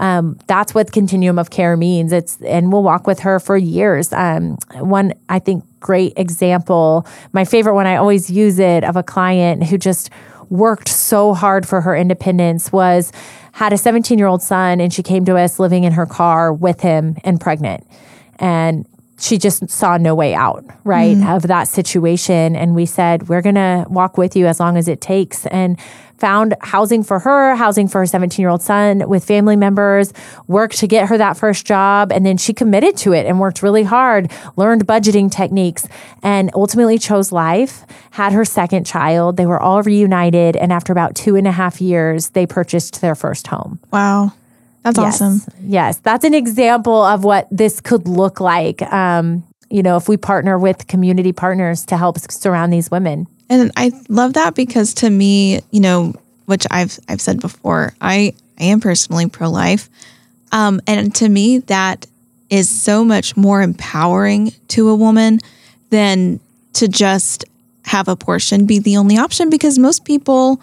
Um, 0.00 0.38
that's 0.46 0.74
what 0.74 0.92
continuum 0.92 1.38
of 1.38 1.50
care 1.50 1.76
means. 1.76 2.12
It's 2.12 2.40
and 2.42 2.72
we'll 2.72 2.82
walk 2.82 3.06
with 3.06 3.20
her 3.20 3.40
for 3.40 3.56
years. 3.56 4.12
Um, 4.12 4.56
one 4.74 5.12
I 5.28 5.38
think 5.38 5.64
great 5.80 6.12
example, 6.16 7.06
my 7.32 7.44
favorite 7.44 7.74
one. 7.74 7.86
I 7.86 7.96
always 7.96 8.30
use 8.30 8.58
it 8.58 8.84
of 8.84 8.96
a 8.96 9.02
client 9.02 9.64
who 9.64 9.78
just 9.78 10.10
worked 10.50 10.88
so 10.88 11.34
hard 11.34 11.66
for 11.66 11.80
her 11.80 11.94
independence 11.94 12.72
was 12.72 13.12
had 13.52 13.72
a 13.72 13.78
17 13.78 14.18
year 14.18 14.28
old 14.28 14.42
son 14.42 14.80
and 14.80 14.92
she 14.94 15.02
came 15.02 15.24
to 15.24 15.36
us 15.36 15.58
living 15.58 15.84
in 15.84 15.92
her 15.92 16.06
car 16.06 16.52
with 16.52 16.80
him 16.80 17.16
and 17.24 17.40
pregnant 17.40 17.86
and 18.38 18.86
she 19.18 19.38
just 19.38 19.68
saw 19.68 19.96
no 19.96 20.14
way 20.14 20.34
out, 20.34 20.64
right, 20.84 21.16
mm. 21.16 21.36
of 21.36 21.42
that 21.42 21.68
situation. 21.68 22.54
And 22.54 22.74
we 22.74 22.86
said, 22.86 23.28
we're 23.28 23.42
going 23.42 23.56
to 23.56 23.84
walk 23.88 24.16
with 24.16 24.36
you 24.36 24.46
as 24.46 24.60
long 24.60 24.76
as 24.76 24.88
it 24.88 25.00
takes. 25.00 25.46
And 25.46 25.78
found 26.18 26.54
housing 26.60 27.02
for 27.02 27.20
her, 27.20 27.54
housing 27.54 27.88
for 27.88 28.00
her 28.00 28.06
17 28.06 28.42
year 28.42 28.50
old 28.50 28.62
son 28.62 29.08
with 29.08 29.24
family 29.24 29.56
members, 29.56 30.12
worked 30.46 30.78
to 30.78 30.86
get 30.86 31.08
her 31.08 31.16
that 31.16 31.36
first 31.36 31.66
job. 31.66 32.12
And 32.12 32.26
then 32.26 32.36
she 32.36 32.52
committed 32.52 32.96
to 32.98 33.12
it 33.12 33.26
and 33.26 33.40
worked 33.40 33.62
really 33.62 33.84
hard, 33.84 34.30
learned 34.56 34.86
budgeting 34.86 35.30
techniques, 35.30 35.86
and 36.22 36.50
ultimately 36.54 36.98
chose 36.98 37.32
life, 37.32 37.84
had 38.10 38.32
her 38.32 38.44
second 38.44 38.84
child. 38.84 39.36
They 39.36 39.46
were 39.46 39.60
all 39.60 39.82
reunited. 39.82 40.56
And 40.56 40.72
after 40.72 40.92
about 40.92 41.14
two 41.14 41.36
and 41.36 41.46
a 41.46 41.52
half 41.52 41.80
years, 41.80 42.30
they 42.30 42.46
purchased 42.46 43.00
their 43.00 43.14
first 43.14 43.46
home. 43.46 43.78
Wow. 43.92 44.32
That's 44.94 45.20
yes. 45.20 45.20
awesome. 45.20 45.52
Yes, 45.60 45.98
that's 45.98 46.24
an 46.24 46.34
example 46.34 47.04
of 47.04 47.24
what 47.24 47.46
this 47.50 47.80
could 47.80 48.08
look 48.08 48.40
like. 48.40 48.80
Um, 48.82 49.44
you 49.70 49.82
know, 49.82 49.96
if 49.96 50.08
we 50.08 50.16
partner 50.16 50.58
with 50.58 50.86
community 50.86 51.32
partners 51.32 51.84
to 51.86 51.96
help 51.96 52.18
surround 52.18 52.72
these 52.72 52.90
women. 52.90 53.26
And 53.50 53.70
I 53.76 53.92
love 54.08 54.34
that 54.34 54.54
because 54.54 54.94
to 54.94 55.10
me, 55.10 55.60
you 55.70 55.80
know, 55.80 56.14
which 56.46 56.66
I've 56.70 56.98
I've 57.08 57.20
said 57.20 57.40
before, 57.40 57.94
I 58.00 58.34
I 58.58 58.64
am 58.64 58.80
personally 58.80 59.28
pro 59.28 59.50
life, 59.50 59.90
um, 60.52 60.80
and 60.86 61.14
to 61.16 61.28
me 61.28 61.58
that 61.58 62.06
is 62.48 62.70
so 62.70 63.04
much 63.04 63.36
more 63.36 63.60
empowering 63.60 64.52
to 64.68 64.88
a 64.88 64.94
woman 64.94 65.38
than 65.90 66.40
to 66.74 66.88
just 66.88 67.44
have 67.84 68.08
abortion 68.08 68.66
be 68.66 68.78
the 68.78 68.96
only 68.96 69.18
option 69.18 69.50
because 69.50 69.78
most 69.78 70.04
people 70.04 70.60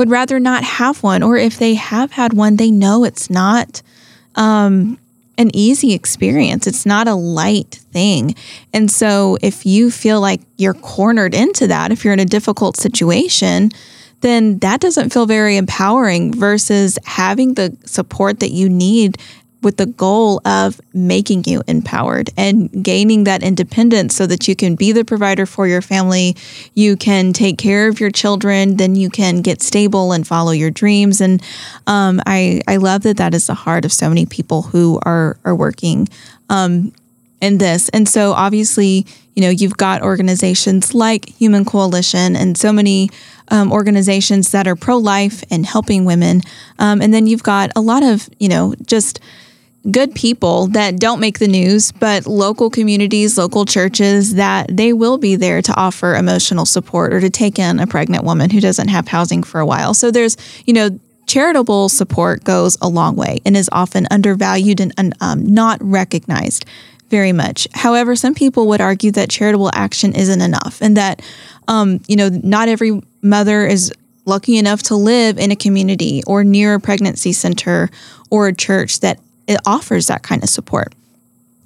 would 0.00 0.08
rather 0.08 0.40
not 0.40 0.64
have 0.64 1.02
one. 1.02 1.22
Or 1.22 1.36
if 1.36 1.58
they 1.58 1.74
have 1.74 2.12
had 2.12 2.32
one, 2.32 2.56
they 2.56 2.70
know 2.70 3.04
it's 3.04 3.28
not 3.28 3.82
um, 4.34 4.98
an 5.36 5.54
easy 5.54 5.92
experience. 5.92 6.66
It's 6.66 6.86
not 6.86 7.06
a 7.06 7.14
light 7.14 7.80
thing. 7.92 8.34
And 8.72 8.90
so 8.90 9.36
if 9.42 9.66
you 9.66 9.90
feel 9.90 10.18
like 10.18 10.40
you're 10.56 10.72
cornered 10.72 11.34
into 11.34 11.66
that, 11.66 11.92
if 11.92 12.02
you're 12.02 12.14
in 12.14 12.18
a 12.18 12.24
difficult 12.24 12.78
situation, 12.78 13.72
then 14.22 14.58
that 14.60 14.80
doesn't 14.80 15.12
feel 15.12 15.26
very 15.26 15.58
empowering 15.58 16.32
versus 16.32 16.98
having 17.04 17.52
the 17.54 17.76
support 17.84 18.40
that 18.40 18.52
you 18.52 18.70
need 18.70 19.18
with 19.62 19.76
the 19.76 19.86
goal 19.86 20.40
of 20.44 20.80
making 20.94 21.44
you 21.44 21.62
empowered 21.66 22.30
and 22.36 22.84
gaining 22.84 23.24
that 23.24 23.42
independence 23.42 24.14
so 24.14 24.26
that 24.26 24.48
you 24.48 24.56
can 24.56 24.74
be 24.74 24.92
the 24.92 25.04
provider 25.04 25.46
for 25.46 25.66
your 25.66 25.82
family, 25.82 26.36
you 26.74 26.96
can 26.96 27.32
take 27.32 27.58
care 27.58 27.88
of 27.88 28.00
your 28.00 28.10
children, 28.10 28.76
then 28.76 28.94
you 28.94 29.10
can 29.10 29.42
get 29.42 29.62
stable 29.62 30.12
and 30.12 30.26
follow 30.26 30.52
your 30.52 30.70
dreams. 30.70 31.20
And 31.20 31.42
um, 31.86 32.20
I 32.26 32.60
I 32.66 32.76
love 32.76 33.02
that 33.02 33.18
that 33.18 33.34
is 33.34 33.46
the 33.46 33.54
heart 33.54 33.84
of 33.84 33.92
so 33.92 34.08
many 34.08 34.26
people 34.26 34.62
who 34.62 34.98
are 35.02 35.36
are 35.44 35.54
working 35.54 36.08
um, 36.48 36.92
in 37.40 37.58
this. 37.58 37.88
And 37.90 38.08
so 38.08 38.32
obviously, 38.32 39.06
you 39.34 39.42
know, 39.42 39.50
you've 39.50 39.76
got 39.76 40.02
organizations 40.02 40.94
like 40.94 41.28
Human 41.36 41.64
Coalition 41.64 42.36
and 42.36 42.58
so 42.58 42.72
many 42.72 43.10
um, 43.48 43.72
organizations 43.72 44.50
that 44.50 44.66
are 44.66 44.76
pro 44.76 44.96
life 44.96 45.42
and 45.50 45.66
helping 45.66 46.04
women. 46.04 46.42
Um, 46.78 47.00
and 47.00 47.12
then 47.12 47.26
you've 47.26 47.42
got 47.42 47.70
a 47.74 47.80
lot 47.80 48.02
of, 48.02 48.28
you 48.38 48.48
know, 48.48 48.74
just 48.86 49.20
good 49.90 50.14
people 50.14 50.66
that 50.68 50.98
don't 50.98 51.20
make 51.20 51.38
the 51.38 51.48
news, 51.48 51.92
but 51.92 52.26
local 52.26 52.68
communities, 52.68 53.38
local 53.38 53.64
churches 53.64 54.34
that 54.34 54.66
they 54.74 54.92
will 54.92 55.16
be 55.16 55.36
there 55.36 55.62
to 55.62 55.74
offer 55.74 56.14
emotional 56.14 56.66
support 56.66 57.14
or 57.14 57.20
to 57.20 57.30
take 57.30 57.58
in 57.58 57.80
a 57.80 57.86
pregnant 57.86 58.24
woman 58.24 58.50
who 58.50 58.60
doesn't 58.60 58.88
have 58.88 59.08
housing 59.08 59.42
for 59.42 59.60
a 59.60 59.66
while. 59.66 59.94
So 59.94 60.10
there's, 60.10 60.36
you 60.66 60.74
know, 60.74 60.98
charitable 61.26 61.88
support 61.88 62.44
goes 62.44 62.76
a 62.82 62.88
long 62.88 63.16
way 63.16 63.40
and 63.46 63.56
is 63.56 63.70
often 63.72 64.06
undervalued 64.10 64.80
and 64.80 65.14
um, 65.20 65.46
not 65.46 65.78
recognized 65.80 66.66
very 67.08 67.32
much. 67.32 67.66
However, 67.72 68.16
some 68.16 68.34
people 68.34 68.68
would 68.68 68.80
argue 68.80 69.10
that 69.12 69.30
charitable 69.30 69.70
action 69.72 70.14
isn't 70.14 70.40
enough 70.40 70.80
and 70.82 70.96
that, 70.96 71.22
um, 71.68 72.00
you 72.06 72.16
know, 72.16 72.28
not 72.28 72.68
every 72.68 73.00
mother 73.22 73.66
is 73.66 73.92
lucky 74.26 74.58
enough 74.58 74.82
to 74.82 74.94
live 74.94 75.38
in 75.38 75.50
a 75.50 75.56
community 75.56 76.22
or 76.26 76.44
near 76.44 76.74
a 76.74 76.80
pregnancy 76.80 77.32
center 77.32 77.90
or 78.30 78.48
a 78.48 78.54
church 78.54 79.00
that 79.00 79.18
it 79.50 79.60
offers 79.66 80.06
that 80.06 80.22
kind 80.22 80.42
of 80.42 80.48
support. 80.48 80.94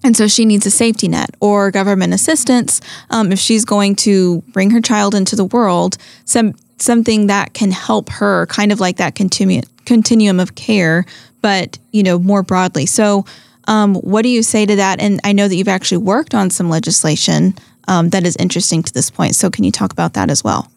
And 0.03 0.17
so 0.17 0.27
she 0.27 0.45
needs 0.45 0.67
a 0.67 0.71
safety 0.71 1.07
net 1.07 1.31
or 1.41 1.71
government 1.71 2.13
assistance 2.13 2.81
um, 3.11 3.31
if 3.31 3.39
she's 3.39 3.65
going 3.65 3.95
to 3.97 4.43
bring 4.49 4.71
her 4.71 4.81
child 4.81 5.15
into 5.15 5.37
the 5.37 5.45
world, 5.45 5.97
some 6.25 6.55
something 6.79 7.29
that 7.29 7.55
can 7.55 7.71
help 7.71 8.11
her, 8.11 8.47
kind 8.47 8.73
of 8.73 8.81
like 8.81 8.97
that 8.97 9.15
continuum 9.15 9.65
continuum 9.85 10.41
of 10.41 10.55
care, 10.55 11.05
but 11.43 11.79
you 11.93 12.03
know 12.03 12.19
more 12.19 12.43
broadly. 12.43 12.87
So, 12.87 13.25
um, 13.67 13.95
what 13.97 14.23
do 14.23 14.29
you 14.29 14.43
say 14.43 14.67
to 14.67 14.77
that? 14.77 15.01
And 15.01 15.21
I 15.25 15.33
know 15.33 15.49
that 15.49 15.57
you've 15.57 15.69
actually 15.69 15.99
worked 15.99 16.35
on 16.35 16.51
some 16.51 16.69
legislation 16.69 17.55
um, 17.89 18.11
that 18.11 18.27
is 18.27 18.37
interesting 18.37 18.83
to 18.83 18.93
this 18.93 19.11
point. 19.11 19.37
So, 19.37 19.51
can 19.51 19.65
you 19.65 19.73
talk 19.73 19.93
about 19.93 20.15
that 20.15 20.31
as 20.31 20.43
well? 20.43 20.71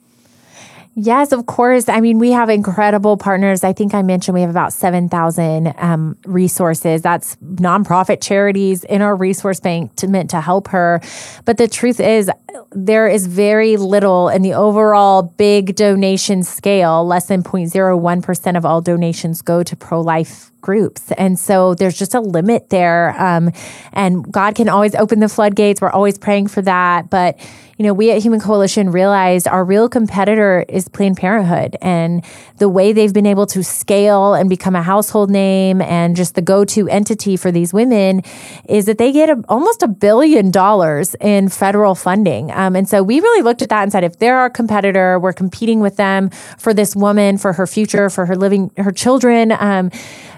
Yes, 1.00 1.32
of 1.32 1.46
course. 1.46 1.90
I 1.90 2.02
mean, 2.02 2.18
we 2.18 2.32
have 2.32 2.50
incredible 2.50 3.18
partners. 3.18 3.64
I 3.64 3.72
think 3.72 3.94
I 3.94 4.02
mentioned 4.02 4.34
we 4.34 4.42
have 4.42 4.50
about 4.50 4.74
7,000 4.74 5.76
um, 5.78 6.18
resources. 6.26 7.04
That's 7.04 7.36
nonprofit 7.36 8.20
charities 8.20 8.84
in 8.84 9.04
our 9.04 9.16
resource 9.16 9.60
bank 9.60 9.96
to, 9.98 10.08
meant 10.08 10.32
to 10.32 10.42
help 10.42 10.70
her. 10.70 11.00
But 11.46 11.58
the 11.58 11.68
truth 11.68 12.00
is, 12.00 12.32
there 12.72 13.08
is 13.08 13.28
very 13.28 13.78
little 13.78 14.30
in 14.30 14.42
the 14.42 14.56
overall 14.56 15.22
big 15.22 15.76
donation 15.76 16.42
scale. 16.42 17.06
Less 17.06 17.28
than 17.28 17.44
0.01% 17.44 18.58
of 18.58 18.66
all 18.66 18.82
donations 18.82 19.44
go 19.44 19.62
to 19.62 19.76
pro 19.76 20.02
life 20.02 20.52
groups. 20.68 21.14
And 21.14 21.40
so 21.40 21.76
there's 21.76 21.98
just 21.98 22.14
a 22.14 22.20
limit 22.20 22.72
there. 22.72 23.16
Um, 23.18 23.54
and 23.94 24.30
God 24.30 24.54
can 24.54 24.68
always 24.68 24.96
open 24.96 25.22
the 25.22 25.30
floodgates. 25.30 25.80
We're 25.80 25.90
always 25.90 26.18
praying 26.18 26.48
for 26.48 26.62
that. 26.64 27.10
But 27.10 27.40
you 27.78 27.86
know, 27.86 27.94
we 27.94 28.12
at 28.12 28.24
Human 28.24 28.40
Coalition 28.40 28.92
realized 28.92 29.48
our 29.48 29.64
real 29.64 29.88
competitor 29.88 30.66
is 30.68 30.90
Planned 30.90 31.18
Parenthood 31.18 31.78
and 31.80 32.26
the 32.58 32.68
way 32.68 32.92
they've 32.92 33.14
been 33.14 33.28
able 33.28 33.46
to 33.46 33.64
scale 33.64 34.34
and 34.34 34.50
become 34.50 34.76
a 34.76 34.82
household 34.82 35.30
name 35.30 35.80
and 35.82 36.16
just 36.16 36.34
the 36.34 36.42
go 36.42 36.66
to 36.66 36.90
entity 36.90 37.38
for 37.38 37.52
these 37.52 37.74
women 37.74 38.24
is 38.68 38.88
that 38.88 38.98
they 38.98 39.12
get 39.12 39.30
a, 39.30 39.44
almost 39.48 39.84
a 39.84 39.88
billion 39.88 40.50
dollars 40.50 41.16
in 41.22 41.50
federal 41.50 41.94
funding. 41.94 42.52
Um, 42.52 42.76
and 42.76 42.90
so 42.90 43.04
we 43.04 43.20
really 43.20 43.44
looked 43.44 43.62
at 43.62 43.70
that 43.70 43.84
and 43.84 43.92
said, 43.92 44.04
if 44.04 44.18
they're 44.18 44.38
our 44.38 44.50
competitor, 44.50 45.20
we're 45.20 45.34
competing 45.34 45.80
with 45.80 45.98
them 45.98 46.32
for 46.58 46.74
this 46.74 46.96
woman, 46.96 47.38
for 47.38 47.54
her 47.54 47.68
future, 47.68 48.10
for 48.10 48.26
her 48.26 48.36
living, 48.36 48.72
her 48.78 48.92
children. 48.92 49.52
Um, 49.52 49.92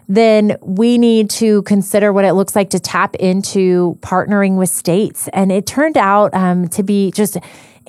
then 0.10 0.58
we 0.62 0.98
need 0.98 1.30
to 1.30 1.62
consider 1.62 2.12
what 2.12 2.26
it 2.26 2.34
looks 2.34 2.56
like 2.56 2.72
to 2.72 2.80
tap 2.80 3.16
into 3.16 3.98
partnering 4.02 4.58
with 4.58 4.70
states. 4.70 5.30
And 5.32 5.52
it 5.52 5.68
turned 5.68 5.98
out 5.98 6.34
um, 6.34 6.68
to 6.70 6.82
be 6.82 7.12
just 7.12 7.38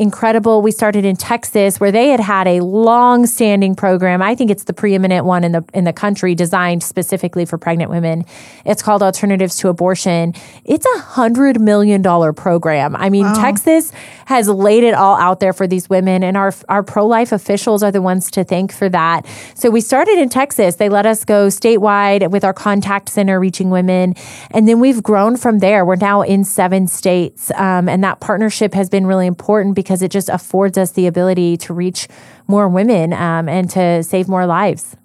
incredible. 0.00 0.62
We 0.62 0.73
started 0.73 1.04
in 1.04 1.14
Texas 1.14 1.78
where 1.78 1.92
they 1.92 2.09
had 2.09 2.21
had 2.21 2.49
a 2.49 2.61
long-standing 2.61 3.75
program. 3.75 4.23
I 4.23 4.35
think 4.35 4.50
it's 4.50 4.64
the 4.64 4.73
preeminent 4.73 5.26
one 5.26 5.45
in 5.45 5.52
the 5.52 5.62
in 5.75 5.85
the 5.85 5.92
country 5.92 6.35
designed 6.35 6.83
specifically 6.83 7.45
for 7.45 7.59
pregnant 7.59 7.90
women. 7.90 8.25
It's 8.64 8.83
called 8.83 9.02
Alternatives 9.02 9.57
to 9.57 9.69
Abortion. 9.69 10.33
It's 10.64 10.87
a 10.87 10.99
100 11.00 11.61
million 11.61 12.00
dollar 12.00 12.33
program. 12.33 12.97
I 12.97 13.11
mean, 13.11 13.26
wow. 13.26 13.35
Texas 13.35 13.92
has 14.25 14.49
laid 14.49 14.85
it 14.85 14.95
all 14.95 15.16
out 15.16 15.38
there 15.38 15.52
for 15.52 15.66
these 15.66 15.90
women 15.90 16.25
and 16.25 16.35
our 16.35 16.54
our 16.71 16.83
pro-life 16.83 17.30
officials 17.30 17.83
are 17.83 17.92
the 17.92 18.00
ones 18.00 18.30
to 18.30 18.42
thank 18.42 18.73
for 18.73 18.88
that. 18.88 19.26
So 19.54 19.69
we 19.69 19.83
started 19.83 20.19
in 20.19 20.30
Texas. 20.30 20.76
They 20.76 20.88
let 20.88 21.04
us 21.04 21.26
go 21.26 21.49
statewide 21.49 22.30
with 22.30 22.42
our 22.42 22.54
contact 22.54 23.11
center 23.11 23.38
reaching 23.38 23.69
women 23.69 24.14
and 24.50 24.66
then 24.66 24.80
we've 24.80 25.02
grown 25.02 25.37
from 25.37 25.59
there. 25.59 25.85
We're 25.85 25.97
now 25.97 26.23
in 26.23 26.45
7 26.45 26.87
states. 26.87 27.50
Um, 27.50 27.87
and 27.87 28.02
that 28.02 28.21
partnership 28.21 28.73
has 28.73 28.88
been 28.88 29.07
really 29.07 29.26
important 29.26 29.75
because 29.75 29.89
because 29.90 30.02
it 30.02 30.11
just 30.12 30.28
affords 30.28 30.78
us 30.78 30.92
the 30.92 31.09
ability 31.09 31.56
to 31.56 31.75
reach 31.75 32.06
more 32.47 32.68
women 32.68 33.12
um, 33.12 33.49
and 33.49 33.68
to 33.68 34.04
save 34.04 34.28
more 34.28 34.47
lives. 34.47 34.97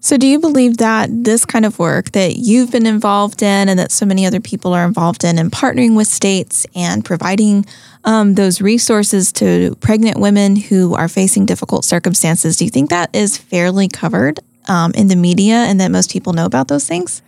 So, 0.00 0.18
do 0.18 0.26
you 0.26 0.38
believe 0.38 0.76
that 0.76 1.08
this 1.10 1.46
kind 1.46 1.64
of 1.64 1.78
work 1.78 2.12
that 2.12 2.36
you've 2.36 2.70
been 2.70 2.84
involved 2.84 3.40
in 3.40 3.70
and 3.70 3.78
that 3.78 3.90
so 3.90 4.04
many 4.04 4.26
other 4.26 4.40
people 4.40 4.74
are 4.74 4.84
involved 4.84 5.24
in, 5.24 5.38
and 5.38 5.50
partnering 5.50 5.96
with 5.96 6.06
states 6.06 6.66
and 6.74 7.02
providing 7.02 7.64
um, 8.04 8.34
those 8.34 8.60
resources 8.60 9.32
to 9.32 9.74
pregnant 9.76 10.20
women 10.20 10.54
who 10.54 10.94
are 10.94 11.08
facing 11.08 11.46
difficult 11.46 11.86
circumstances, 11.86 12.58
do 12.58 12.66
you 12.66 12.70
think 12.70 12.90
that 12.90 13.08
is 13.16 13.38
fairly 13.38 13.88
covered 13.88 14.40
um, 14.68 14.92
in 14.94 15.08
the 15.08 15.16
media 15.16 15.54
and 15.54 15.80
that 15.80 15.90
most 15.90 16.10
people 16.10 16.34
know 16.34 16.44
about 16.44 16.68
those 16.68 16.86
things? 16.86 17.22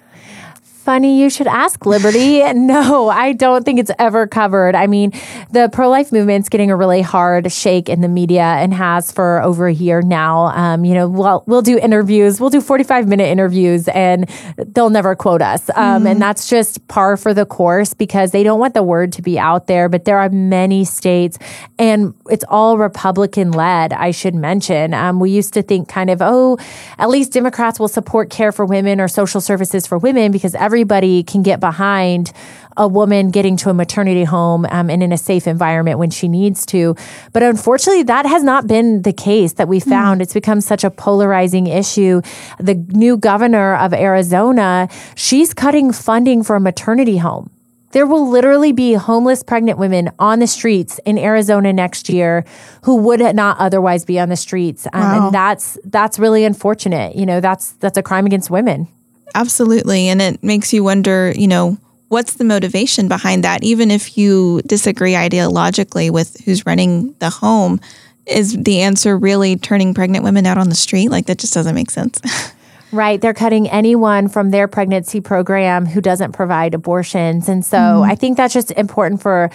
Funny 0.88 1.20
you 1.20 1.28
should 1.28 1.46
ask, 1.46 1.84
Liberty. 1.84 2.42
no, 2.54 3.10
I 3.10 3.34
don't 3.34 3.62
think 3.62 3.78
it's 3.78 3.90
ever 3.98 4.26
covered. 4.26 4.74
I 4.74 4.86
mean, 4.86 5.12
the 5.50 5.68
pro 5.70 5.90
life 5.90 6.12
movement's 6.12 6.48
getting 6.48 6.70
a 6.70 6.76
really 6.76 7.02
hard 7.02 7.52
shake 7.52 7.90
in 7.90 8.00
the 8.00 8.08
media 8.08 8.40
and 8.40 8.72
has 8.72 9.12
for 9.12 9.42
over 9.42 9.66
a 9.66 9.72
year 9.74 10.00
now. 10.00 10.46
Um, 10.46 10.86
you 10.86 10.94
know, 10.94 11.06
we'll, 11.06 11.44
we'll 11.46 11.60
do 11.60 11.78
interviews, 11.78 12.40
we'll 12.40 12.48
do 12.48 12.62
45 12.62 13.06
minute 13.06 13.24
interviews, 13.24 13.86
and 13.88 14.30
they'll 14.56 14.88
never 14.88 15.14
quote 15.14 15.42
us. 15.42 15.68
Um, 15.76 15.76
mm-hmm. 15.76 16.06
And 16.06 16.22
that's 16.22 16.48
just 16.48 16.88
par 16.88 17.18
for 17.18 17.34
the 17.34 17.44
course 17.44 17.92
because 17.92 18.30
they 18.30 18.42
don't 18.42 18.58
want 18.58 18.72
the 18.72 18.82
word 18.82 19.12
to 19.12 19.20
be 19.20 19.38
out 19.38 19.66
there. 19.66 19.90
But 19.90 20.06
there 20.06 20.18
are 20.18 20.30
many 20.30 20.86
states, 20.86 21.38
and 21.78 22.14
it's 22.30 22.46
all 22.48 22.78
Republican 22.78 23.50
led, 23.50 23.92
I 23.92 24.10
should 24.10 24.34
mention. 24.34 24.94
Um, 24.94 25.20
we 25.20 25.32
used 25.32 25.52
to 25.52 25.62
think 25.62 25.86
kind 25.86 26.08
of, 26.08 26.22
oh, 26.22 26.56
at 26.96 27.10
least 27.10 27.34
Democrats 27.34 27.78
will 27.78 27.88
support 27.88 28.30
care 28.30 28.52
for 28.52 28.64
women 28.64 29.02
or 29.02 29.08
social 29.08 29.42
services 29.42 29.86
for 29.86 29.98
women 29.98 30.32
because 30.32 30.54
every 30.54 30.77
everybody 30.78 31.24
can 31.24 31.42
get 31.42 31.58
behind 31.58 32.30
a 32.76 32.86
woman 32.86 33.32
getting 33.32 33.56
to 33.56 33.68
a 33.68 33.74
maternity 33.74 34.22
home 34.22 34.64
um, 34.70 34.88
and 34.88 35.02
in 35.02 35.10
a 35.10 35.18
safe 35.18 35.48
environment 35.48 35.98
when 35.98 36.08
she 36.08 36.28
needs 36.28 36.64
to. 36.64 36.94
But 37.32 37.42
unfortunately, 37.42 38.04
that 38.04 38.26
has 38.26 38.44
not 38.44 38.68
been 38.68 39.02
the 39.02 39.12
case 39.12 39.54
that 39.54 39.66
we 39.66 39.80
hmm. 39.80 39.90
found. 39.90 40.20
Mm. 40.20 40.22
It's 40.22 40.34
become 40.34 40.60
such 40.60 40.84
a 40.84 40.90
polarizing 40.90 41.66
issue. 41.66 42.22
The 42.60 42.74
new 42.74 43.16
governor 43.16 43.74
of 43.74 43.92
Arizona, 43.92 44.88
she's 45.16 45.52
cutting 45.52 45.90
funding 45.92 46.44
for 46.44 46.54
a 46.54 46.60
maternity 46.60 47.16
home. 47.16 47.50
There 47.90 48.06
will 48.06 48.30
literally 48.30 48.70
be 48.70 48.92
homeless 48.92 49.42
pregnant 49.42 49.80
women 49.80 50.12
on 50.20 50.38
the 50.38 50.46
streets 50.46 51.00
in 51.04 51.18
Arizona 51.18 51.72
next 51.72 52.08
year 52.08 52.44
who 52.82 52.98
would 52.98 53.20
not 53.34 53.58
otherwise 53.58 54.04
be 54.04 54.20
on 54.20 54.28
the 54.28 54.36
streets, 54.36 54.86
um, 54.92 55.02
wow. 55.02 55.26
and 55.26 55.34
that's 55.34 55.76
that's 55.84 56.20
really 56.20 56.44
unfortunate. 56.44 57.16
You 57.16 57.26
know, 57.26 57.40
that's 57.40 57.72
that's 57.80 57.98
a 57.98 58.02
crime 58.02 58.26
against 58.26 58.50
women. 58.50 58.86
Absolutely. 59.34 60.08
And 60.08 60.20
it 60.20 60.42
makes 60.42 60.72
you 60.72 60.82
wonder, 60.84 61.32
you 61.36 61.46
know, 61.46 61.78
what's 62.08 62.34
the 62.34 62.44
motivation 62.44 63.08
behind 63.08 63.44
that? 63.44 63.62
Even 63.62 63.90
if 63.90 64.16
you 64.16 64.62
disagree 64.66 65.12
ideologically 65.12 66.10
with 66.10 66.40
who's 66.44 66.64
running 66.66 67.14
the 67.18 67.30
home, 67.30 67.80
is 68.26 68.56
the 68.56 68.80
answer 68.80 69.16
really 69.16 69.56
turning 69.56 69.94
pregnant 69.94 70.24
women 70.24 70.46
out 70.46 70.58
on 70.58 70.68
the 70.68 70.74
street? 70.74 71.10
Like 71.10 71.26
that 71.26 71.38
just 71.38 71.54
doesn't 71.54 71.74
make 71.74 71.90
sense. 71.90 72.20
Right. 72.90 73.20
They're 73.20 73.34
cutting 73.34 73.68
anyone 73.68 74.28
from 74.28 74.50
their 74.50 74.66
pregnancy 74.66 75.20
program 75.20 75.84
who 75.86 76.00
doesn't 76.00 76.32
provide 76.32 76.72
abortions. 76.74 77.48
And 77.48 77.64
so 77.64 77.76
mm. 77.76 78.10
I 78.10 78.14
think 78.14 78.36
that's 78.36 78.54
just 78.54 78.70
important 78.72 79.20
for 79.20 79.50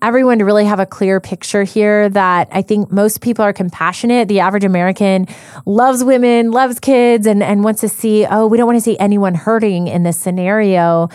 everyone 0.00 0.38
to 0.38 0.44
really 0.44 0.64
have 0.64 0.78
a 0.78 0.86
clear 0.86 1.20
picture 1.20 1.64
here 1.64 2.08
that 2.08 2.48
I 2.52 2.62
think 2.62 2.92
most 2.92 3.20
people 3.20 3.44
are 3.44 3.52
compassionate. 3.52 4.28
The 4.28 4.40
average 4.40 4.64
American 4.64 5.26
loves 5.66 6.04
women, 6.04 6.52
loves 6.52 6.78
kids, 6.78 7.26
and, 7.26 7.42
and 7.42 7.64
wants 7.64 7.80
to 7.80 7.88
see, 7.88 8.24
oh, 8.24 8.46
we 8.46 8.56
don't 8.56 8.66
want 8.66 8.76
to 8.76 8.82
see 8.82 8.96
anyone 8.98 9.34
hurting 9.34 9.88
in 9.88 10.04
this 10.04 10.16
scenario. 10.16 11.08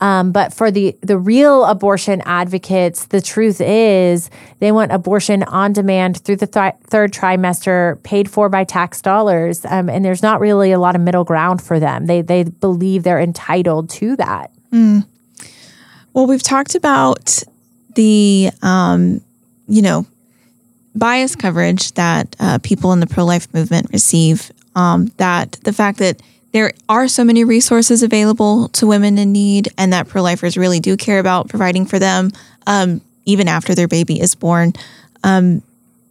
Um, 0.00 0.32
but 0.32 0.54
for 0.54 0.70
the, 0.70 0.96
the 1.02 1.18
real 1.18 1.66
abortion 1.66 2.22
advocates, 2.24 3.04
the 3.06 3.20
truth 3.20 3.60
is 3.60 4.30
they 4.58 4.72
want 4.72 4.92
abortion 4.92 5.42
on 5.42 5.74
demand 5.74 6.22
through 6.24 6.36
the 6.36 6.46
th- 6.46 6.74
third 6.84 7.12
trimester, 7.12 8.02
paid 8.02 8.30
for 8.30 8.48
by 8.48 8.64
tax 8.64 9.02
dollars. 9.02 9.66
Um, 9.66 9.90
and 9.90 10.02
there's 10.02 10.22
not 10.22 10.40
really 10.40 10.72
a 10.72 10.78
lot 10.78 10.96
of 10.96 11.02
middle 11.02 11.24
ground 11.24 11.60
for 11.60 11.78
them. 11.78 12.06
They, 12.06 12.22
they 12.22 12.44
believe 12.44 13.02
they're 13.02 13.20
entitled 13.20 13.90
to 13.90 14.16
that. 14.16 14.50
Mm. 14.72 15.06
Well, 16.14 16.26
we've 16.26 16.42
talked 16.42 16.74
about 16.74 17.42
the, 17.94 18.50
um, 18.62 19.20
you 19.68 19.82
know, 19.82 20.06
bias 20.94 21.36
coverage 21.36 21.92
that 21.92 22.34
uh, 22.40 22.58
people 22.62 22.92
in 22.92 23.00
the 23.00 23.06
pro 23.06 23.24
life 23.24 23.52
movement 23.54 23.88
receive, 23.92 24.50
um, 24.74 25.06
that 25.16 25.52
the 25.64 25.72
fact 25.72 25.98
that 25.98 26.20
there 26.52 26.72
are 26.88 27.06
so 27.06 27.22
many 27.22 27.44
resources 27.44 28.02
available 28.02 28.68
to 28.70 28.86
women 28.86 29.18
in 29.18 29.30
need, 29.30 29.68
and 29.78 29.92
that 29.92 30.08
pro 30.08 30.22
lifers 30.22 30.56
really 30.56 30.80
do 30.80 30.96
care 30.96 31.20
about 31.20 31.48
providing 31.48 31.86
for 31.86 31.98
them, 31.98 32.30
um, 32.66 33.00
even 33.24 33.46
after 33.46 33.74
their 33.74 33.88
baby 33.88 34.20
is 34.20 34.34
born. 34.34 34.72
Um, 35.22 35.62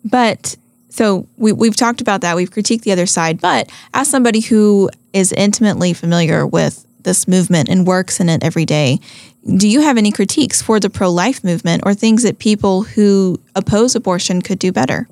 but 0.06 0.56
so 0.89 1.28
we, 1.38 1.52
we've 1.52 1.76
talked 1.76 2.02
about 2.02 2.22
that. 2.22 2.36
We've 2.36 2.50
critiqued 2.50 2.82
the 2.82 2.92
other 2.92 3.06
side. 3.06 3.42
But 3.42 3.70
as 3.94 4.10
somebody 4.10 4.39
who 4.39 4.89
is 5.13 5.32
intimately 5.34 5.94
familiar 5.94 6.46
with 6.48 6.86
this 7.04 7.28
movement 7.28 7.70
and 7.70 7.88
works 7.88 8.20
in 8.20 8.30
it 8.30 8.44
every 8.44 8.65
day, 8.65 9.00
do 9.45 9.67
you 9.67 9.82
have 9.82 9.97
any 9.97 10.12
critiques 10.12 10.62
for 10.62 10.80
the 10.80 10.89
pro 10.89 11.10
life 11.12 11.43
movement 11.43 11.84
or 11.86 11.93
things 11.93 12.23
that 12.23 12.39
people 12.39 12.84
who 12.84 13.39
oppose 13.56 13.95
abortion 13.95 14.41
could 14.41 14.60
do 14.60 14.71
better? 14.71 15.08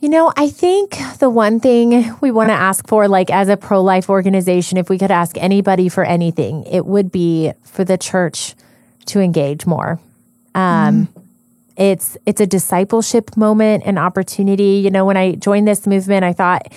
You 0.00 0.10
know, 0.10 0.32
I 0.36 0.50
think 0.50 0.98
the 1.18 1.30
one 1.30 1.60
thing 1.60 2.14
we 2.20 2.30
want 2.30 2.50
to 2.50 2.54
ask 2.54 2.86
for, 2.86 3.08
like 3.08 3.30
as 3.30 3.48
a 3.48 3.56
pro 3.56 3.82
life 3.82 4.10
organization, 4.10 4.76
if 4.76 4.90
we 4.90 4.98
could 4.98 5.10
ask 5.10 5.38
anybody 5.38 5.88
for 5.88 6.04
anything, 6.04 6.64
it 6.64 6.84
would 6.84 7.10
be 7.10 7.52
for 7.64 7.84
the 7.84 7.96
church 7.96 8.54
to 9.06 9.20
engage 9.20 9.64
more. 9.64 9.98
Um, 10.54 11.06
mm. 11.06 11.22
It's 11.76 12.16
it's 12.26 12.40
a 12.40 12.46
discipleship 12.46 13.36
moment, 13.36 13.84
an 13.84 13.98
opportunity. 13.98 14.82
You 14.84 14.90
know, 14.90 15.04
when 15.04 15.16
I 15.16 15.36
joined 15.36 15.66
this 15.66 15.86
movement, 15.86 16.22
I 16.22 16.32
thought 16.32 16.70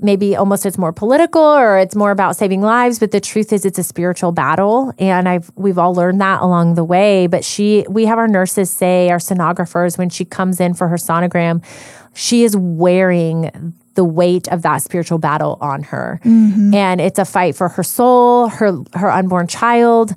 maybe 0.00 0.34
almost 0.34 0.66
it's 0.66 0.78
more 0.78 0.92
political 0.92 1.42
or 1.42 1.78
it's 1.78 1.94
more 1.94 2.10
about 2.10 2.36
saving 2.36 2.60
lives 2.60 2.98
but 2.98 3.10
the 3.10 3.20
truth 3.20 3.52
is 3.52 3.64
it's 3.64 3.78
a 3.78 3.82
spiritual 3.82 4.32
battle. 4.32 4.92
And 4.98 5.28
I've 5.28 5.50
we've 5.56 5.78
all 5.78 5.94
learned 5.94 6.20
that 6.20 6.40
along 6.42 6.74
the 6.74 6.84
way. 6.84 7.26
But 7.26 7.44
she 7.44 7.86
we 7.88 8.06
have 8.06 8.18
our 8.18 8.28
nurses 8.28 8.70
say 8.70 9.10
our 9.10 9.18
sonographers 9.18 9.98
when 9.98 10.10
she 10.10 10.24
comes 10.24 10.60
in 10.60 10.74
for 10.74 10.88
her 10.88 10.96
sonogram 10.96 11.64
she 12.16 12.44
is 12.44 12.56
wearing 12.56 13.74
the 13.94 14.04
weight 14.04 14.48
of 14.48 14.62
that 14.62 14.78
spiritual 14.78 15.18
battle 15.18 15.58
on 15.60 15.82
her. 15.84 16.20
Mm-hmm. 16.24 16.74
and 16.74 17.00
it's 17.00 17.18
a 17.18 17.24
fight 17.24 17.54
for 17.54 17.68
her 17.68 17.82
soul 17.82 18.48
her 18.48 18.78
her 18.94 19.10
unborn 19.10 19.46
child 19.46 20.14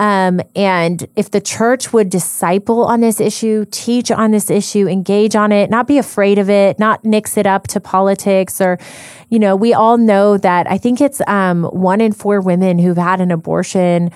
Um, 0.00 0.40
and 0.56 1.06
if 1.14 1.30
the 1.30 1.42
church 1.42 1.92
would 1.92 2.08
disciple 2.08 2.84
on 2.84 3.02
this 3.02 3.20
issue, 3.20 3.66
teach 3.70 4.10
on 4.10 4.30
this 4.30 4.50
issue, 4.50 4.88
engage 4.88 5.36
on 5.36 5.52
it, 5.52 5.68
not 5.68 5.86
be 5.86 5.98
afraid 5.98 6.38
of 6.38 6.48
it, 6.48 6.78
not 6.78 7.04
mix 7.04 7.36
it 7.36 7.46
up 7.46 7.68
to 7.68 7.80
politics 7.80 8.62
or, 8.62 8.78
you 9.28 9.38
know, 9.38 9.54
we 9.54 9.74
all 9.74 9.98
know 9.98 10.38
that 10.38 10.66
I 10.70 10.78
think 10.78 11.02
it's 11.02 11.20
um, 11.26 11.64
one 11.64 12.00
in 12.00 12.12
four 12.12 12.40
women 12.40 12.78
who've 12.78 12.96
had 12.96 13.20
an 13.20 13.30
abortion 13.30 14.10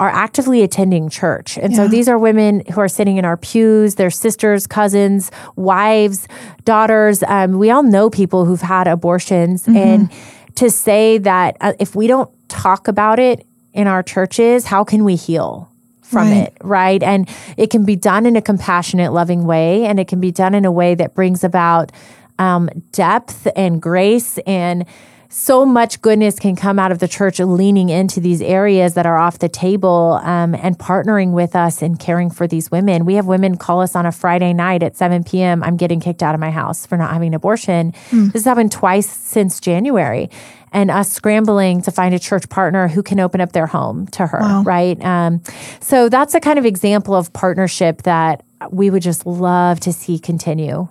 are 0.00 0.10
actively 0.10 0.62
attending 0.62 1.08
church. 1.08 1.56
And 1.56 1.72
yeah. 1.72 1.76
so 1.76 1.88
these 1.88 2.08
are 2.08 2.18
women 2.18 2.64
who 2.72 2.80
are 2.80 2.88
sitting 2.88 3.16
in 3.16 3.24
our 3.24 3.36
pews, 3.36 3.94
their 3.94 4.10
sisters, 4.10 4.66
cousins, 4.66 5.30
wives, 5.54 6.26
daughters. 6.64 7.22
Um, 7.22 7.60
we 7.60 7.70
all 7.70 7.84
know 7.84 8.10
people 8.10 8.44
who've 8.44 8.60
had 8.60 8.88
abortions. 8.88 9.66
Mm-hmm. 9.66 9.76
And 9.76 10.12
to 10.56 10.68
say 10.68 11.18
that 11.18 11.56
uh, 11.60 11.74
if 11.78 11.94
we 11.94 12.08
don't 12.08 12.28
talk 12.48 12.88
about 12.88 13.20
it 13.20 13.46
in 13.72 13.86
our 13.86 14.02
churches, 14.02 14.66
how 14.66 14.84
can 14.84 15.04
we 15.04 15.16
heal? 15.16 15.68
From 16.02 16.28
right. 16.28 16.48
it, 16.48 16.56
right? 16.62 17.02
And 17.02 17.28
it 17.58 17.70
can 17.70 17.84
be 17.84 17.94
done 17.94 18.24
in 18.24 18.34
a 18.34 18.40
compassionate, 18.40 19.12
loving 19.12 19.44
way, 19.44 19.84
and 19.84 20.00
it 20.00 20.08
can 20.08 20.20
be 20.20 20.30
done 20.30 20.54
in 20.54 20.64
a 20.64 20.72
way 20.72 20.94
that 20.94 21.14
brings 21.14 21.44
about 21.44 21.92
um, 22.38 22.70
depth 22.92 23.46
and 23.54 23.82
grace 23.82 24.38
and 24.46 24.86
so 25.28 25.66
much 25.66 26.00
goodness 26.00 26.38
can 26.38 26.56
come 26.56 26.78
out 26.78 26.90
of 26.90 27.00
the 27.00 27.08
church 27.08 27.38
leaning 27.38 27.90
into 27.90 28.18
these 28.18 28.40
areas 28.40 28.94
that 28.94 29.04
are 29.04 29.18
off 29.18 29.38
the 29.38 29.48
table 29.48 30.20
um, 30.22 30.54
and 30.54 30.78
partnering 30.78 31.32
with 31.32 31.54
us 31.54 31.82
and 31.82 31.98
caring 31.98 32.30
for 32.30 32.46
these 32.46 32.70
women. 32.70 33.04
We 33.04 33.14
have 33.14 33.26
women 33.26 33.58
call 33.58 33.82
us 33.82 33.94
on 33.94 34.06
a 34.06 34.12
Friday 34.12 34.54
night 34.54 34.82
at 34.82 34.96
7 34.96 35.24
p.m. 35.24 35.62
I'm 35.62 35.76
getting 35.76 36.00
kicked 36.00 36.22
out 36.22 36.34
of 36.34 36.40
my 36.40 36.50
house 36.50 36.86
for 36.86 36.96
not 36.96 37.12
having 37.12 37.28
an 37.28 37.34
abortion. 37.34 37.92
Mm. 38.10 38.32
This 38.32 38.34
has 38.34 38.44
happened 38.44 38.72
twice 38.72 39.08
since 39.08 39.60
January. 39.60 40.30
And 40.70 40.90
us 40.90 41.10
scrambling 41.10 41.80
to 41.82 41.90
find 41.90 42.14
a 42.14 42.18
church 42.18 42.48
partner 42.50 42.88
who 42.88 43.02
can 43.02 43.20
open 43.20 43.40
up 43.40 43.52
their 43.52 43.66
home 43.66 44.06
to 44.08 44.26
her, 44.26 44.40
wow. 44.40 44.62
right? 44.64 45.02
Um, 45.02 45.42
so 45.80 46.10
that's 46.10 46.34
a 46.34 46.40
kind 46.40 46.58
of 46.58 46.66
example 46.66 47.14
of 47.14 47.32
partnership 47.32 48.02
that 48.02 48.44
we 48.70 48.90
would 48.90 49.02
just 49.02 49.24
love 49.24 49.80
to 49.80 49.94
see 49.94 50.18
continue. 50.18 50.88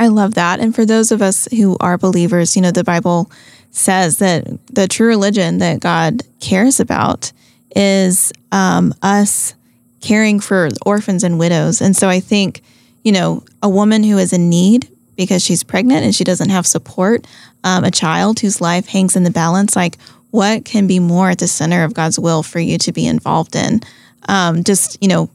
I 0.00 0.08
love 0.08 0.34
that. 0.34 0.60
And 0.60 0.74
for 0.74 0.86
those 0.86 1.12
of 1.12 1.22
us 1.22 1.46
who 1.52 1.76
are 1.78 1.98
believers, 1.98 2.56
you 2.56 2.62
know, 2.62 2.72
the 2.72 2.82
Bible 2.82 3.30
says 3.70 4.18
that 4.18 4.46
the 4.66 4.88
true 4.88 5.08
religion 5.08 5.58
that 5.58 5.80
God 5.80 6.22
cares 6.40 6.80
about 6.80 7.32
is 7.74 8.32
um, 8.52 8.92
us 9.02 9.54
caring 10.00 10.40
for 10.40 10.68
orphans 10.84 11.22
and 11.24 11.38
widows. 11.38 11.80
And 11.80 11.96
so 11.96 12.08
I 12.08 12.20
think, 12.20 12.62
you 13.04 13.12
know, 13.12 13.44
a 13.62 13.68
woman 13.68 14.02
who 14.02 14.18
is 14.18 14.32
in 14.32 14.48
need 14.48 14.88
because 15.16 15.44
she's 15.44 15.62
pregnant 15.62 16.04
and 16.04 16.14
she 16.14 16.24
doesn't 16.24 16.50
have 16.50 16.66
support, 16.66 17.26
um, 17.62 17.84
a 17.84 17.90
child 17.90 18.40
whose 18.40 18.60
life 18.60 18.88
hangs 18.88 19.16
in 19.16 19.22
the 19.22 19.30
balance, 19.30 19.76
like 19.76 19.98
what 20.30 20.64
can 20.64 20.86
be 20.86 20.98
more 20.98 21.30
at 21.30 21.38
the 21.38 21.48
center 21.48 21.84
of 21.84 21.94
God's 21.94 22.18
will 22.18 22.42
for 22.42 22.58
you 22.58 22.78
to 22.78 22.92
be 22.92 23.06
involved 23.06 23.54
in? 23.54 23.80
Um, 24.28 24.64
just, 24.64 24.96
you 25.02 25.08
know, 25.08 25.28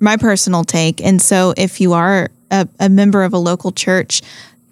my 0.00 0.16
personal 0.16 0.64
take. 0.64 1.00
And 1.00 1.22
so 1.22 1.54
if 1.56 1.80
you 1.80 1.92
are 1.92 2.30
a, 2.50 2.66
a 2.80 2.88
member 2.88 3.22
of 3.22 3.32
a 3.32 3.38
local 3.38 3.70
church, 3.70 4.22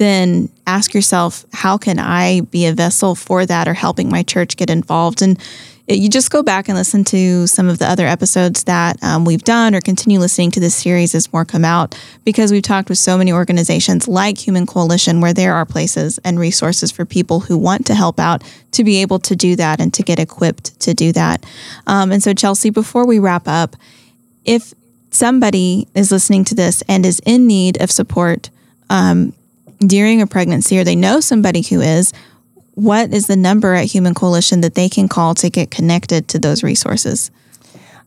then 0.01 0.49
ask 0.67 0.95
yourself, 0.95 1.45
how 1.53 1.77
can 1.77 1.99
I 1.99 2.41
be 2.41 2.65
a 2.65 2.73
vessel 2.73 3.15
for 3.15 3.45
that 3.45 3.69
or 3.69 3.75
helping 3.75 4.09
my 4.09 4.23
church 4.23 4.57
get 4.57 4.71
involved? 4.71 5.21
And 5.21 5.39
it, 5.87 5.99
you 5.99 6.09
just 6.09 6.31
go 6.31 6.43
back 6.43 6.71
and 6.71 6.79
listen 6.79 7.05
to 7.05 7.47
some 7.47 7.69
of 7.69 7.79
the 7.79 7.87
other 7.87 8.07
episodes 8.07 8.65
that 8.65 8.97
um, 9.03 9.27
we've 9.27 9.45
done 9.45 9.75
or 9.75 9.83
continue 9.83 10.19
listening 10.19 10.53
to 10.53 10.61
this 10.61 10.75
series 10.75 11.15
as 11.15 11.31
more 11.35 11.45
come 11.45 11.67
out 11.67 12.01
because 12.25 12.51
we've 12.51 12.63
talked 12.63 12.89
with 12.89 12.97
so 12.97 13.19
many 13.19 13.31
organizations 13.31 14.09
like 14.09 14.39
Human 14.39 14.65
Coalition 14.65 15.21
where 15.21 15.35
there 15.35 15.53
are 15.53 15.67
places 15.67 16.19
and 16.25 16.41
resources 16.41 16.91
for 16.91 17.05
people 17.05 17.41
who 17.41 17.59
want 17.59 17.85
to 17.85 17.95
help 17.95 18.19
out 18.19 18.43
to 18.73 18.83
be 18.83 19.03
able 19.03 19.19
to 19.19 19.37
do 19.37 19.55
that 19.57 19.83
and 19.83 19.93
to 19.93 20.03
get 20.03 20.19
equipped 20.19 20.81
to 20.81 20.95
do 20.95 21.13
that. 21.13 21.45
Um, 21.87 22.11
and 22.11 22.23
so, 22.23 22.33
Chelsey, 22.33 22.71
before 22.71 23.07
we 23.07 23.19
wrap 23.19 23.47
up, 23.47 23.77
if 24.47 24.73
somebody 25.11 25.89
is 25.95 26.11
listening 26.11 26.47
to 26.47 26.55
this 26.55 26.83
and 26.89 27.05
is 27.05 27.21
in 27.27 27.47
need 27.47 27.83
of 27.83 27.91
support, 27.91 28.49
um, 28.89 29.35
during 29.81 30.21
a 30.21 30.27
pregnancy 30.27 30.79
or 30.79 30.85
they 30.85 30.97
know 30.97 31.21
somebody 31.21 31.63
who 31.63 31.81
is, 31.81 32.13
what 32.75 33.13
is 33.13 33.27
the 33.27 33.37
number 33.37 33.75
at 33.75 33.87
Human 33.87 34.15
Coalition 34.15 34.61
that 34.61 34.75
they 34.75 34.89
can 34.89 35.09
call 35.09 35.35
to 35.37 35.51
get 35.51 35.71
connected 35.71 36.29
to 36.29 36.39
those 36.39 36.63
resources? 36.63 37.31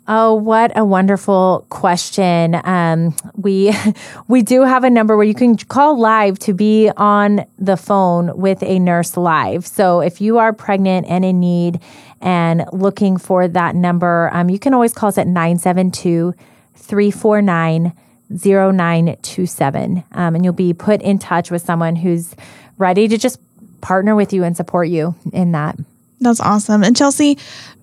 Oh, 0.05 0.33
what 0.33 0.77
a 0.77 0.83
wonderful 0.83 1.65
question. 1.69 2.59
Um, 2.65 3.15
we 3.37 3.73
we 4.27 4.41
do 4.41 4.63
have 4.63 4.83
a 4.83 4.89
number 4.89 5.15
where 5.15 5.25
you 5.25 5.33
can 5.33 5.55
call 5.55 5.97
live 5.97 6.39
to 6.39 6.53
be 6.53 6.89
on 6.97 7.45
the 7.57 7.77
phone 7.77 8.37
with 8.37 8.61
a 8.63 8.79
nurse 8.79 9.15
live. 9.15 9.65
So 9.65 10.01
if 10.01 10.19
you 10.19 10.39
are 10.39 10.51
pregnant 10.51 11.07
and 11.07 11.23
in 11.23 11.39
need 11.39 11.79
and 12.19 12.65
looking 12.73 13.17
for 13.17 13.47
that 13.47 13.75
number, 13.75 14.29
um, 14.33 14.49
you 14.49 14.59
can 14.59 14.73
always 14.73 14.93
call 14.93 15.07
us 15.07 15.17
at 15.17 15.27
972 15.27 16.33
349 16.75 17.93
0927. 18.29 20.03
Um, 20.11 20.35
and 20.35 20.43
you'll 20.43 20.53
be 20.53 20.73
put 20.73 21.01
in 21.01 21.19
touch 21.19 21.51
with 21.51 21.63
someone 21.63 21.95
who's 21.95 22.35
ready 22.77 23.07
to 23.07 23.17
just 23.17 23.39
partner 23.81 24.15
with 24.15 24.33
you 24.33 24.43
and 24.43 24.55
support 24.55 24.87
you 24.87 25.15
in 25.31 25.51
that. 25.51 25.77
That's 26.19 26.39
awesome. 26.39 26.83
And 26.83 26.95
Chelsey, 26.95 27.37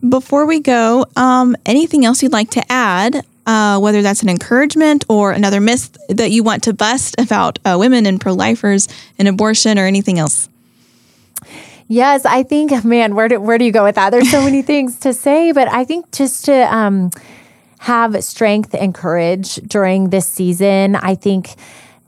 before 0.08 0.46
we 0.46 0.60
go, 0.60 1.06
um, 1.16 1.56
anything 1.66 2.04
else 2.04 2.22
you'd 2.22 2.32
like 2.32 2.50
to 2.50 2.72
add? 2.72 3.24
Uh, 3.46 3.80
whether 3.80 4.02
that's 4.02 4.22
an 4.22 4.28
encouragement 4.28 5.04
or 5.08 5.32
another 5.32 5.60
myth 5.60 5.96
that 6.08 6.30
you 6.30 6.44
want 6.44 6.62
to 6.62 6.72
bust 6.74 7.16
about 7.18 7.58
uh, 7.64 7.76
women 7.80 8.06
and 8.06 8.20
pro 8.20 8.32
lifers 8.32 8.86
and 9.18 9.26
abortion 9.26 9.78
or 9.78 9.86
anything 9.86 10.18
else? 10.18 10.48
Yes, 11.88 12.24
I 12.24 12.44
think, 12.44 12.84
man, 12.84 13.16
where 13.16 13.26
do, 13.26 13.40
where 13.40 13.58
do 13.58 13.64
you 13.64 13.72
go 13.72 13.82
with 13.82 13.96
that? 13.96 14.10
There's 14.10 14.30
so 14.30 14.42
many 14.42 14.62
things 14.62 15.00
to 15.00 15.12
say, 15.12 15.50
but 15.50 15.66
I 15.68 15.84
think 15.84 16.12
just 16.12 16.44
to, 16.44 16.72
um, 16.72 17.10
have 17.80 18.22
strength 18.22 18.74
and 18.74 18.94
courage 18.94 19.54
during 19.56 20.10
this 20.10 20.26
season. 20.26 20.96
I 20.96 21.14
think 21.14 21.54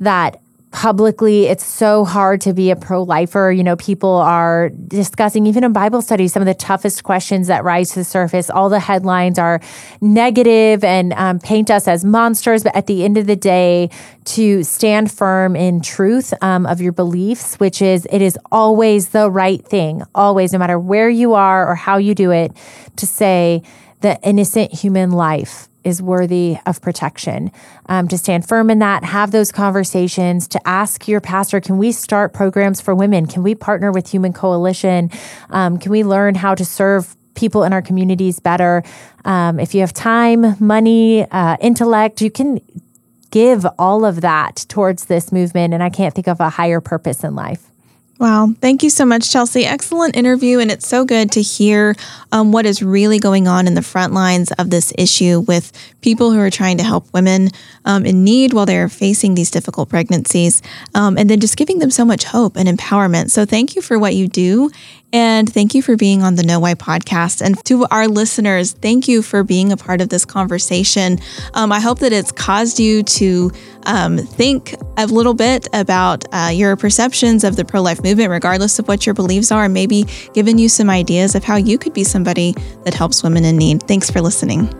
that 0.00 0.38
publicly 0.70 1.46
it's 1.46 1.64
so 1.64 2.04
hard 2.04 2.40
to 2.40 2.54
be 2.54 2.70
a 2.70 2.76
pro-lifer 2.76 3.52
you 3.52 3.62
know 3.62 3.76
people 3.76 4.14
are 4.16 4.70
discussing 4.70 5.46
even 5.46 5.62
in 5.64 5.70
bible 5.70 6.00
studies 6.00 6.32
some 6.32 6.40
of 6.40 6.46
the 6.46 6.54
toughest 6.54 7.04
questions 7.04 7.48
that 7.48 7.62
rise 7.62 7.90
to 7.90 7.96
the 7.96 8.04
surface 8.04 8.48
all 8.48 8.70
the 8.70 8.80
headlines 8.80 9.38
are 9.38 9.60
negative 10.00 10.82
and 10.82 11.12
um, 11.12 11.38
paint 11.38 11.70
us 11.70 11.86
as 11.86 12.06
monsters 12.06 12.62
but 12.62 12.74
at 12.74 12.86
the 12.86 13.04
end 13.04 13.18
of 13.18 13.26
the 13.26 13.36
day 13.36 13.90
to 14.24 14.64
stand 14.64 15.12
firm 15.12 15.54
in 15.54 15.82
truth 15.82 16.32
um, 16.42 16.64
of 16.64 16.80
your 16.80 16.92
beliefs 16.92 17.56
which 17.56 17.82
is 17.82 18.08
it 18.10 18.22
is 18.22 18.38
always 18.50 19.10
the 19.10 19.30
right 19.30 19.66
thing 19.66 20.02
always 20.14 20.54
no 20.54 20.58
matter 20.58 20.78
where 20.78 21.10
you 21.10 21.34
are 21.34 21.68
or 21.68 21.74
how 21.74 21.98
you 21.98 22.14
do 22.14 22.30
it 22.30 22.50
to 22.96 23.06
say 23.06 23.62
the 24.02 24.20
innocent 24.22 24.72
human 24.72 25.10
life 25.10 25.68
is 25.84 26.00
worthy 26.00 26.58
of 26.66 26.80
protection. 26.80 27.50
Um, 27.86 28.08
to 28.08 28.18
stand 28.18 28.46
firm 28.46 28.70
in 28.70 28.78
that, 28.80 29.04
have 29.04 29.30
those 29.32 29.50
conversations, 29.50 30.46
to 30.48 30.68
ask 30.68 31.08
your 31.08 31.20
pastor, 31.20 31.60
can 31.60 31.78
we 31.78 31.92
start 31.92 32.32
programs 32.32 32.80
for 32.80 32.94
women? 32.94 33.26
Can 33.26 33.42
we 33.42 33.54
partner 33.54 33.90
with 33.90 34.10
Human 34.10 34.32
Coalition? 34.32 35.10
Um, 35.50 35.78
can 35.78 35.90
we 35.90 36.04
learn 36.04 36.34
how 36.36 36.54
to 36.54 36.64
serve 36.64 37.16
people 37.34 37.64
in 37.64 37.72
our 37.72 37.82
communities 37.82 38.38
better? 38.38 38.84
Um, 39.24 39.58
if 39.58 39.74
you 39.74 39.80
have 39.80 39.92
time, 39.92 40.56
money, 40.60 41.28
uh, 41.30 41.56
intellect, 41.60 42.20
you 42.20 42.30
can 42.30 42.60
give 43.30 43.66
all 43.78 44.04
of 44.04 44.20
that 44.20 44.66
towards 44.68 45.06
this 45.06 45.32
movement. 45.32 45.74
And 45.74 45.82
I 45.82 45.90
can't 45.90 46.14
think 46.14 46.28
of 46.28 46.38
a 46.38 46.50
higher 46.50 46.80
purpose 46.80 47.24
in 47.24 47.34
life. 47.34 47.71
Wow. 48.22 48.54
Thank 48.60 48.84
you 48.84 48.90
so 48.90 49.04
much, 49.04 49.32
Chelsey. 49.32 49.64
Excellent 49.64 50.14
interview. 50.14 50.60
And 50.60 50.70
it's 50.70 50.86
so 50.86 51.04
good 51.04 51.32
to 51.32 51.42
hear 51.42 51.96
um, 52.30 52.52
what 52.52 52.66
is 52.66 52.80
really 52.80 53.18
going 53.18 53.48
on 53.48 53.66
in 53.66 53.74
the 53.74 53.82
front 53.82 54.12
lines 54.12 54.52
of 54.52 54.70
this 54.70 54.92
issue 54.96 55.40
with 55.40 55.72
people 56.02 56.30
who 56.30 56.38
are 56.38 56.48
trying 56.48 56.78
to 56.78 56.84
help 56.84 57.12
women 57.12 57.48
um, 57.84 58.06
in 58.06 58.22
need 58.22 58.52
while 58.52 58.64
they're 58.64 58.88
facing 58.88 59.34
these 59.34 59.50
difficult 59.50 59.88
pregnancies. 59.88 60.62
Um, 60.94 61.18
and 61.18 61.28
then 61.28 61.40
just 61.40 61.56
giving 61.56 61.80
them 61.80 61.90
so 61.90 62.04
much 62.04 62.22
hope 62.22 62.54
and 62.54 62.68
empowerment. 62.68 63.32
So 63.32 63.44
thank 63.44 63.74
you 63.74 63.82
for 63.82 63.98
what 63.98 64.14
you 64.14 64.28
do. 64.28 64.70
And 65.12 65.52
thank 65.52 65.74
you 65.74 65.82
for 65.82 65.96
being 65.96 66.22
on 66.22 66.36
the 66.36 66.42
Know 66.42 66.60
Why 66.60 66.74
podcast. 66.74 67.42
And 67.42 67.62
to 67.66 67.86
our 67.90 68.08
listeners, 68.08 68.72
thank 68.72 69.08
you 69.08 69.22
for 69.22 69.44
being 69.44 69.70
a 69.70 69.76
part 69.76 70.00
of 70.00 70.08
this 70.08 70.24
conversation. 70.24 71.18
Um, 71.54 71.70
I 71.70 71.80
hope 71.80 71.98
that 71.98 72.12
it's 72.12 72.32
caused 72.32 72.80
you 72.80 73.02
to 73.02 73.50
um, 73.84 74.16
think 74.16 74.74
a 74.96 75.06
little 75.06 75.34
bit 75.34 75.68
about 75.72 76.24
uh, 76.32 76.50
your 76.52 76.76
perceptions 76.76 77.44
of 77.44 77.56
the 77.56 77.64
pro 77.64 77.82
life 77.82 78.02
movement, 78.02 78.30
regardless 78.30 78.78
of 78.78 78.88
what 78.88 79.04
your 79.04 79.14
beliefs 79.14 79.52
are, 79.52 79.64
and 79.64 79.74
maybe 79.74 80.06
given 80.32 80.58
you 80.58 80.68
some 80.68 80.88
ideas 80.88 81.34
of 81.34 81.44
how 81.44 81.56
you 81.56 81.76
could 81.76 81.92
be 81.92 82.04
somebody 82.04 82.54
that 82.84 82.94
helps 82.94 83.22
women 83.22 83.44
in 83.44 83.56
need. 83.56 83.82
Thanks 83.82 84.10
for 84.10 84.20
listening. 84.20 84.72